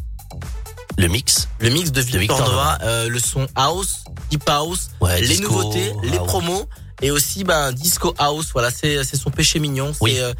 le 0.97 1.07
mix. 1.07 1.47
Le 1.59 1.69
mix 1.69 1.93
de 1.93 2.01
Victor, 2.01 2.19
Victor 2.19 2.49
Nova, 2.49 2.77
euh, 2.83 3.07
le 3.07 3.19
son 3.19 3.47
house, 3.55 4.03
deep 4.29 4.49
house, 4.49 4.91
Ouais, 4.99 5.21
les 5.21 5.27
disco, 5.27 5.43
nouveautés, 5.43 5.93
les 6.03 6.17
promos. 6.17 6.67
Et 7.01 7.11
aussi, 7.11 7.43
ben, 7.43 7.71
disco 7.71 8.13
house, 8.17 8.47
voilà, 8.53 8.69
c'est, 8.71 9.03
c'est 9.03 9.17
son 9.17 9.29
péché 9.31 9.59
mignon. 9.59 9.93
C'est, 9.93 10.19
euh, 10.19 10.33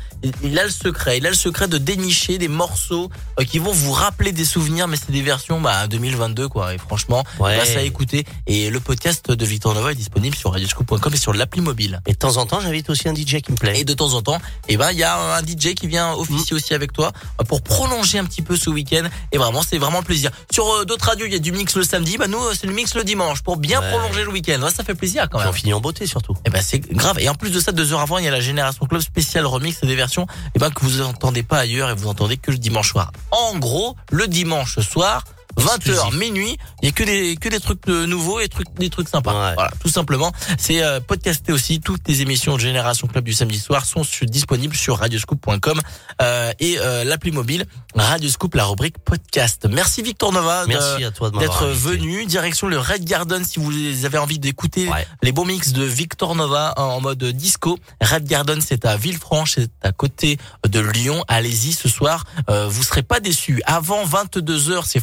il- 0.44 0.57
a 0.60 0.64
le 0.64 0.69
secret, 0.69 1.18
il 1.18 1.26
a 1.26 1.30
le 1.30 1.36
secret 1.36 1.68
de 1.68 1.77
dénicher 1.77 2.38
des 2.38 2.48
morceaux 2.48 3.10
euh, 3.40 3.44
qui 3.45 3.60
vont 3.60 3.72
vous 3.72 3.91
rappeler 3.91 4.31
des 4.31 4.45
souvenirs, 4.45 4.88
mais 4.88 4.98
c'est 4.98 5.11
des 5.11 5.22
versions, 5.22 5.61
bah, 5.61 5.88
2022, 5.88 6.48
quoi. 6.49 6.73
Et 6.73 6.77
franchement, 6.77 7.23
Ouais. 7.40 7.57
bah, 7.57 7.65
ça 7.65 7.80
à 7.80 7.81
écouter. 7.84 8.26
Et 8.48 8.69
le 8.69 8.80
podcast 8.80 9.31
de 9.31 9.45
Victor 9.45 9.73
Nova 9.73 9.91
est 9.91 9.95
disponible 9.95 10.36
sur 10.36 10.52
radioscoop.com 10.52 11.14
et 11.14 11.18
sur 11.18 11.34
l'appli 11.34 11.61
mobile. 11.61 12.02
Et 12.07 12.11
de 12.14 12.18
temps 12.18 12.38
en 12.38 12.45
temps, 12.45 12.60
j'invite 12.60 12.90
aussi 12.90 13.07
un 13.07 13.14
DJ 13.15 13.41
qui 13.41 13.52
me 13.52 13.57
plaît. 13.57 13.80
Et 13.80 13.86
de 13.86 13.94
temps 13.94 14.14
en 14.14 14.22
temps, 14.22 14.40
eh 14.68 14.76
ben, 14.77 14.91
il 14.91 14.98
y 14.98 15.03
a 15.03 15.36
un 15.38 15.41
DJ 15.41 15.76
qui 15.76 15.88
vient 15.88 16.14
officier 16.14 16.56
aussi 16.56 16.73
avec 16.73 16.91
toi 16.94 17.11
euh, 17.40 17.44
pour 17.45 17.61
prolonger 17.61 18.19
un 18.19 18.26
petit 18.26 18.41
peu 18.41 18.57
ce 18.57 18.69
week-end. 18.69 19.03
Et 19.31 19.38
vraiment, 19.38 19.61
c'est 19.61 19.77
vraiment 19.77 19.99
le 19.99 20.06
plaisir. 20.06 20.31
Sur 20.52 20.68
euh, 20.68 20.86
d'autres 20.86 21.06
radios, 21.06 21.26
il 21.26 21.31
y 21.31 21.36
a 21.36 21.40
du 21.40 21.52
mix 21.53 21.76
le 21.76 21.84
samedi. 21.84 22.18
Bah, 22.18 22.27
nous, 22.27 22.40
c'est 22.53 22.68
le 22.68 22.73
mix 22.73 22.95
le 22.95 23.03
dimanche 23.03 23.41
pour 23.44 23.56
bien 23.57 23.80
Ouais. 23.81 23.90
prolonger 23.91 24.23
le 24.23 24.30
week-end. 24.31 24.61
Ouais, 24.61 24.72
ça 24.72 24.84
fait 24.84 24.95
plaisir 24.95 25.30
quand 25.31 25.40
même. 25.40 25.48
on 25.48 25.53
finit 25.53 25.73
en 25.73 25.80
beauté 25.80 26.06
surtout. 26.06 26.34
Eh 26.49 26.51
ben, 26.51 26.63
c'est 26.63 26.80
grave. 26.80 27.19
Et 27.19 27.30
en 27.30 27.35
plus 27.35 27.51
de 27.51 27.59
ça, 27.59 27.71
deux 27.71 27.93
heures 27.93 27.99
avant, 27.99 28.17
il 28.17 28.26
y 28.26 28.27
a 28.27 28.31
la 28.31 28.39
Génération 28.39 28.84
Club 28.88 29.01
spéciale 29.01 29.45
remix 29.45 29.81
des 29.81 29.95
versions, 29.95 30.26
eh 30.55 30.59
ben, 30.59 30.71
que 30.71 30.84
vous 30.84 31.01
entendez 31.01 31.43
pas 31.43 31.59
ailleurs 31.59 31.91
et 31.91 31.93
vous 31.93 32.07
entendez 32.07 32.38
que 32.38 32.49
le 32.49 32.57
dimanche 32.57 32.89
soir. 32.89 33.11
En 33.30 33.59
gros, 33.59 33.95
le 34.09 34.27
dimanche 34.27 34.80
soir, 34.80 35.26
20h, 35.57 35.76
Exclusif. 35.89 36.19
minuit, 36.19 36.57
il 36.81 36.85
y 36.85 36.89
a 36.89 36.91
que 36.91 37.03
des, 37.03 37.35
que 37.35 37.49
des 37.49 37.59
trucs 37.59 37.88
euh, 37.89 38.05
nouveaux 38.05 38.39
et 38.39 38.47
trucs, 38.47 38.73
des 38.76 38.89
trucs 38.89 39.09
sympas. 39.09 39.34
Ouais. 39.34 39.53
Voilà, 39.55 39.71
tout 39.81 39.89
simplement. 39.89 40.31
C'est 40.57 40.81
euh, 40.84 40.99
podcasté 40.99 41.51
aussi. 41.51 41.81
Toutes 41.81 42.07
les 42.07 42.21
émissions 42.21 42.55
de 42.55 42.61
Génération 42.61 43.07
Club 43.07 43.26
du 43.26 43.34
samedi 43.34 43.59
soir 43.59 43.85
sont 43.85 44.03
sur- 44.03 44.26
disponibles 44.26 44.76
sur 44.76 44.97
radioscoop.com 44.99 45.81
euh, 46.21 46.51
et 46.59 46.77
euh, 46.80 47.03
l'appli 47.03 47.31
mobile 47.31 47.65
Radioscoop, 47.95 48.53
la 48.55 48.65
rubrique 48.65 48.99
podcast. 48.99 49.67
Merci 49.69 50.01
Victor 50.01 50.31
Nova 50.31 50.63
de- 50.63 50.69
Merci 50.69 51.03
à 51.03 51.11
toi 51.11 51.30
de 51.31 51.39
d'être 51.39 51.65
venu. 51.67 52.26
Direction 52.26 52.67
le 52.67 52.77
Red 52.80 53.03
Garden 53.03 53.43
si 53.43 53.59
vous 53.59 54.05
avez 54.05 54.17
envie 54.17 54.39
d'écouter 54.39 54.88
les 55.23 55.31
bons 55.31 55.45
mix 55.45 55.73
de 55.73 55.84
Victor 55.84 56.35
Nova 56.35 56.73
en 56.77 57.01
mode 57.01 57.23
disco. 57.23 57.77
Red 58.01 58.26
Garden, 58.26 58.61
c'est 58.61 58.85
à 58.85 58.95
Villefranche, 58.97 59.53
c'est 59.55 59.71
à 59.81 59.91
côté 59.91 60.38
de 60.67 60.80
Lyon. 60.80 61.23
Allez-y 61.27 61.73
ce 61.73 61.89
soir, 61.89 62.23
euh, 62.49 62.67
vous 62.67 62.84
serez 62.84 63.03
pas 63.03 63.19
déçus. 63.19 63.61
Avant 63.65 64.05
22h, 64.05 64.84
c'est 64.85 64.99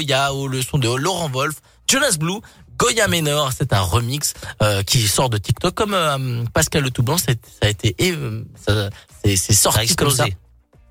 Il 0.00 0.08
y 0.08 0.12
a 0.12 0.32
oh, 0.32 0.48
le 0.48 0.62
son 0.62 0.78
de 0.78 0.88
Laurent 0.88 1.28
Wolf, 1.28 1.56
Jonas 1.88 2.16
Blue, 2.18 2.40
Goya 2.78 3.08
Menor, 3.08 3.50
c'est 3.56 3.72
un 3.72 3.80
remix 3.80 4.34
euh, 4.62 4.82
qui 4.82 5.06
sort 5.08 5.30
de 5.30 5.38
TikTok 5.38 5.74
comme 5.74 5.94
euh, 5.94 6.44
Pascal 6.52 6.82
Le 6.82 6.90
Toublanc, 6.90 7.16
ça 7.18 7.32
a 7.62 7.68
été 7.68 7.94
euh, 8.02 8.42
ça- 8.66 8.90
c'est 9.24 9.36
c'est 9.36 9.54
sorti 9.54 9.94
comme 9.96 10.10
ça. 10.10 10.24
explosé. 10.26 10.36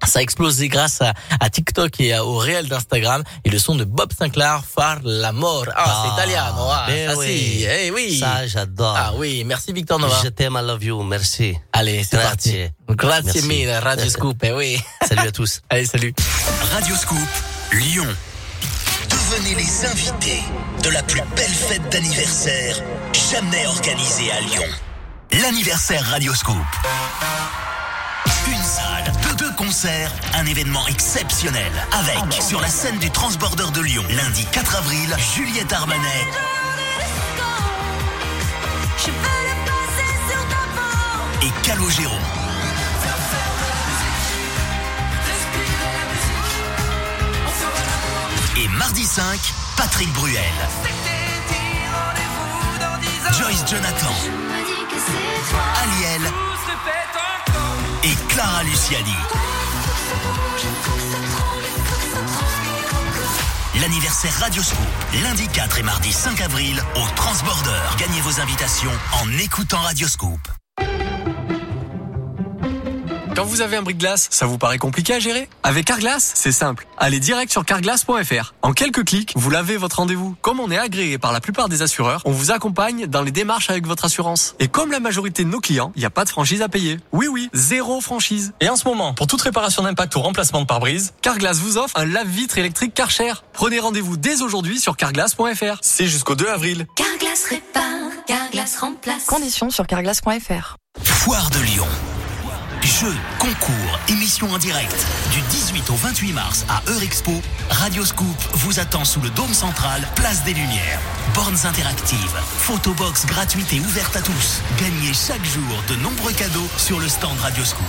Ça 0.06 0.20
a 0.20 0.22
explosé 0.22 0.68
grâce 0.68 1.02
à, 1.02 1.14
à 1.40 1.50
TikTok 1.50 2.00
et 2.02 2.14
à- 2.14 2.26
au 2.26 2.36
réel 2.38 2.68
d'Instagram 2.68 3.24
et 3.46 3.50
le 3.50 3.58
son 3.60 3.76
de 3.76 3.86
Bob 3.86 4.12
Sinclair, 4.18 4.62
Far 4.66 5.00
l'amor. 5.04 5.66
Ah, 5.76 6.14
c'est. 6.18 6.38
Ah, 6.38 6.86
mais 6.88 7.08
ça, 7.08 7.18
oui. 7.18 7.28
si. 7.28 7.64
Eh 7.64 7.92
oui. 7.92 8.20
Ça, 8.20 8.46
j'adore. 8.46 8.96
Ah 8.98 9.14
oui, 9.16 9.44
merci 9.46 9.72
Victor 9.72 9.98
Nova. 10.00 10.20
Je 10.24 10.30
t'aime, 10.30 10.60
I 10.62 10.66
love 10.66 10.84
you, 10.84 11.02
merci. 11.04 11.56
Allez, 11.72 12.04
c'est 12.04 12.18
parti. 12.18 12.52
Grazie. 12.52 12.72
Grazie 12.90 13.26
Merci. 13.26 13.48
mille, 13.48 13.70
Radio 13.72 14.10
Scoop. 14.10 14.38
Eh 14.44 14.52
oui. 14.54 14.78
Salut 15.08 15.28
à 15.28 15.32
tous. 15.32 15.62
Allez, 15.70 15.86
salut. 15.86 16.14
Radio 16.74 16.96
Scoop, 16.96 17.28
Lyon. 17.72 18.08
Devenez 19.16 19.56
les 19.56 19.86
invités 19.86 20.44
de 20.84 20.90
la 20.90 21.02
plus 21.02 21.22
belle 21.38 21.54
fête 21.54 21.88
d'anniversaire 21.90 22.76
jamais 23.14 23.66
organisée 23.66 24.30
à 24.30 24.42
Lyon. 24.42 24.66
L'anniversaire 25.42 26.04
Radio 26.04 26.34
Scoop. 26.36 26.58
Une 28.48 28.62
salle, 28.62 29.10
deux, 29.24 29.36
deux 29.46 29.56
concerts, 29.56 30.12
un 30.34 30.46
événement 30.46 30.86
exceptionnel. 30.88 31.72
Avec, 31.94 32.42
sur 32.42 32.60
la 32.60 32.68
scène 32.68 33.00
du 33.00 33.10
Transborder 33.10 33.72
de 33.74 33.82
Lyon, 33.82 34.04
lundi 34.10 34.46
4 34.52 34.76
avril, 34.76 35.16
Juliette 35.34 35.72
Armanet 35.72 36.28
et 41.42 41.66
Calogero. 41.66 42.45
Et 48.58 48.68
mardi 48.70 49.04
5, 49.04 49.40
Patrick 49.76 50.12
Bruel. 50.14 50.36
Joyce 53.38 53.66
Jonathan. 53.68 54.14
Aliel. 55.84 56.22
Et 58.04 58.16
Clara 58.30 58.64
Luciani. 58.64 59.14
L'anniversaire 63.82 64.34
Radio 64.40 64.64
Scoop, 64.64 64.78
lundi 65.24 65.48
4 65.50 65.80
et 65.80 65.84
mardi 65.84 66.14
5 66.14 66.40
avril 66.42 66.82
au 66.96 67.16
Transborder. 67.16 67.82
Gagnez 67.98 68.22
vos 68.22 68.40
invitations 68.40 68.92
en 69.22 69.30
écoutant 69.38 69.80
Radio 69.80 70.08
Scoop. 70.08 70.40
Quand 73.36 73.44
vous 73.44 73.60
avez 73.60 73.76
un 73.76 73.82
bris 73.82 73.96
de 73.96 74.00
glace, 74.00 74.30
ça 74.32 74.46
vous 74.46 74.58
paraît 74.58 74.78
compliqué 74.78 75.14
à 75.14 75.20
gérer? 75.20 75.50
Avec 75.62 75.84
Carglass, 75.84 76.32
c'est 76.36 76.54
simple. 76.54 76.88
Allez 76.98 77.20
direct 77.20 77.52
sur 77.52 77.66
carglass.fr. 77.66 78.54
En 78.62 78.72
quelques 78.72 79.04
clics, 79.04 79.34
vous 79.36 79.50
l'avez 79.50 79.76
votre 79.76 79.98
rendez-vous. 79.98 80.38
Comme 80.42 80.62
on 80.62 80.72
est 80.72 80.78
agréé 80.78 81.18
par 81.18 81.34
la 81.34 81.42
plupart 81.42 81.68
des 81.68 81.82
assureurs, 81.82 82.22
on 82.24 82.32
vous 82.32 82.52
accompagne 82.52 83.08
dans 83.08 83.22
les 83.22 83.32
démarches 83.32 83.70
avec 83.70 83.86
votre 83.88 84.06
assurance. 84.06 84.56
Et 84.60 84.70
comme 84.70 84.90
la 84.90 85.02
majorité 85.02 85.44
de 85.44 85.50
nos 85.50 85.60
clients, 85.60 85.92
il 85.98 86.00
n'y 86.00 86.06
a 86.06 86.10
pas 86.10 86.24
de 86.24 86.30
franchise 86.30 86.62
à 86.62 86.70
payer. 86.70 86.98
Oui 87.12 87.28
oui, 87.28 87.50
zéro 87.52 88.00
franchise. 88.00 88.54
Et 88.62 88.70
en 88.70 88.78
ce 88.78 88.88
moment, 88.88 89.14
pour 89.14 89.28
toute 89.28 89.42
réparation 89.42 89.84
d'impact 89.84 90.16
ou 90.16 90.22
remplacement 90.22 90.62
de 90.62 90.66
pare-brise, 90.66 91.14
Carglass 91.22 91.58
vous 91.58 91.78
offre 91.78 91.98
un 92.00 92.06
lave-vitre 92.06 92.58
électrique 92.58 92.94
Karcher. 92.94 93.34
Prenez 93.52 93.82
rendez-vous 93.82 94.16
dès 94.16 94.44
aujourd'hui 94.44 94.80
sur 94.80 94.96
carglass.fr. 94.96 95.80
C'est 95.82 96.08
jusqu'au 96.08 96.36
2 96.36 96.48
avril. 96.48 96.88
Carglass 96.96 97.44
répare, 97.50 97.84
Carglass 98.28 98.78
remplace. 98.78 99.26
Conditions 99.26 99.72
sur 99.72 99.88
carglass.fr. 99.88 100.78
Foire 101.04 101.50
de 101.50 101.60
Lyon. 101.60 101.88
Jeux, 103.02 103.16
concours, 103.40 104.00
émissions 104.08 104.50
en 104.52 104.58
direct. 104.58 104.96
Du 105.34 105.42
18 105.42 105.90
au 105.90 105.96
28 105.96 106.32
mars 106.32 106.66
à 106.70 106.82
Eurexpo, 106.90 107.34
Radio 107.70 108.06
Scoop 108.06 108.38
vous 108.54 108.80
attend 108.80 109.04
sous 109.04 109.20
le 109.20 109.30
dôme 109.32 109.54
central, 109.54 110.02
place 110.16 110.46
des 110.46 110.54
Lumières. 110.54 111.02
Bornes 111.34 111.58
interactives, 111.66 112.40
photobox 112.60 113.26
gratuite 113.26 113.74
et 113.74 113.82
ouverte 113.82 114.16
à 114.16 114.22
tous. 114.22 114.62
Gagnez 114.80 115.14
chaque 115.14 115.44
jour 115.44 115.84
de 115.90 115.96
nombreux 115.98 116.32
cadeaux 116.32 116.68
sur 116.78 117.00
le 117.02 117.10
stand 117.10 117.38
Radio 117.40 117.66
Scoop. 117.66 117.86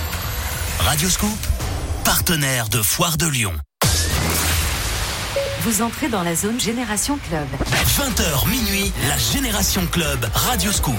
Radio 0.79 1.09
Scoop, 1.09 1.39
partenaire 2.03 2.67
de 2.67 2.81
Foire 2.81 3.17
de 3.17 3.27
Lyon. 3.27 3.53
Vous 5.61 5.81
entrez 5.83 6.09
dans 6.09 6.23
la 6.23 6.35
zone 6.35 6.59
Génération 6.59 7.17
Club. 7.29 7.47
20h 7.97 8.49
minuit, 8.49 8.91
la 9.07 9.17
Génération 9.17 9.85
Club 9.89 10.27
Radio 10.33 10.73
Scoop. 10.73 10.95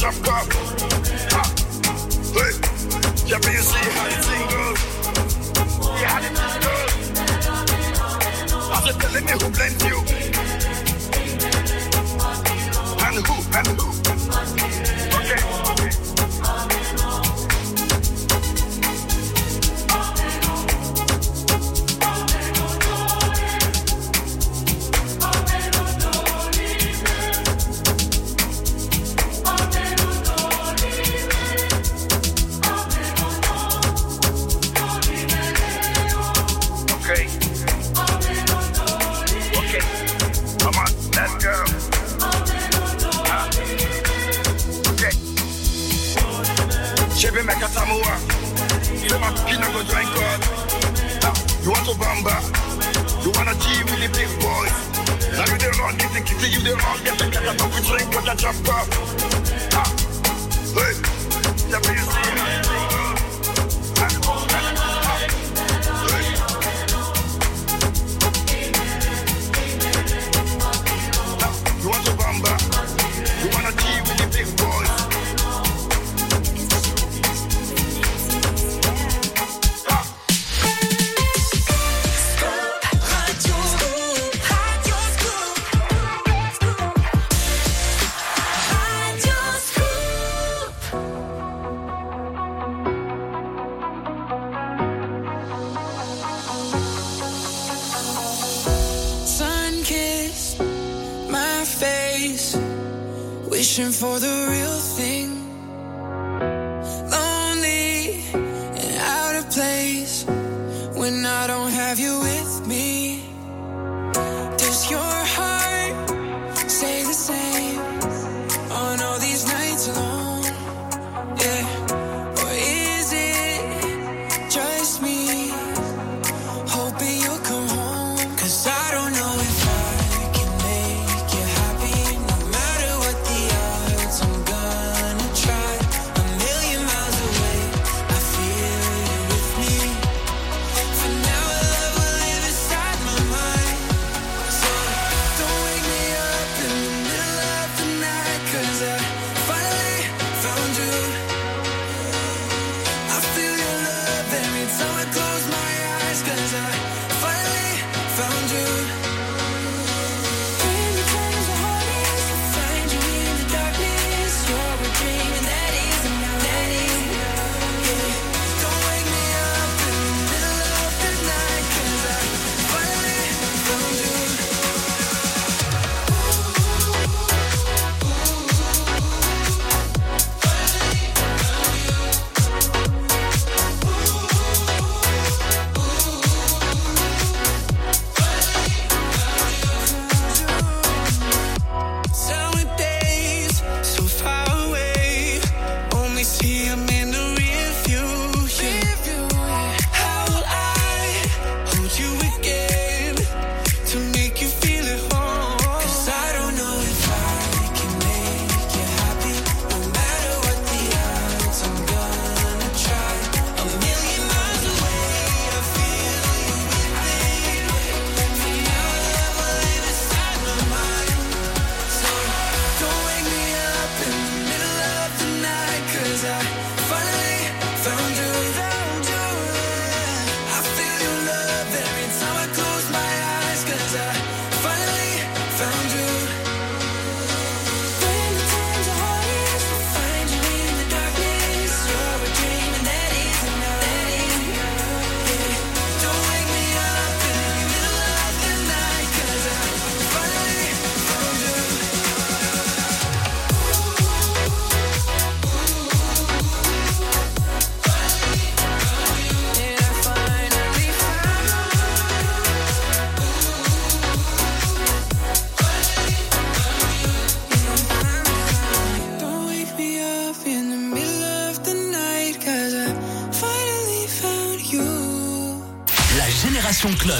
Just 0.00 0.24
stop. 0.24 0.69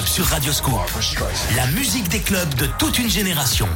Sur 0.05 0.25
Radio 0.25 0.51
Scoop. 0.51 0.79
La 1.55 1.65
musique 1.67 2.07
des 2.09 2.19
clubs 2.19 2.53
de 2.55 2.65
toute 2.77 2.99
une 2.99 3.09
génération. 3.09 3.67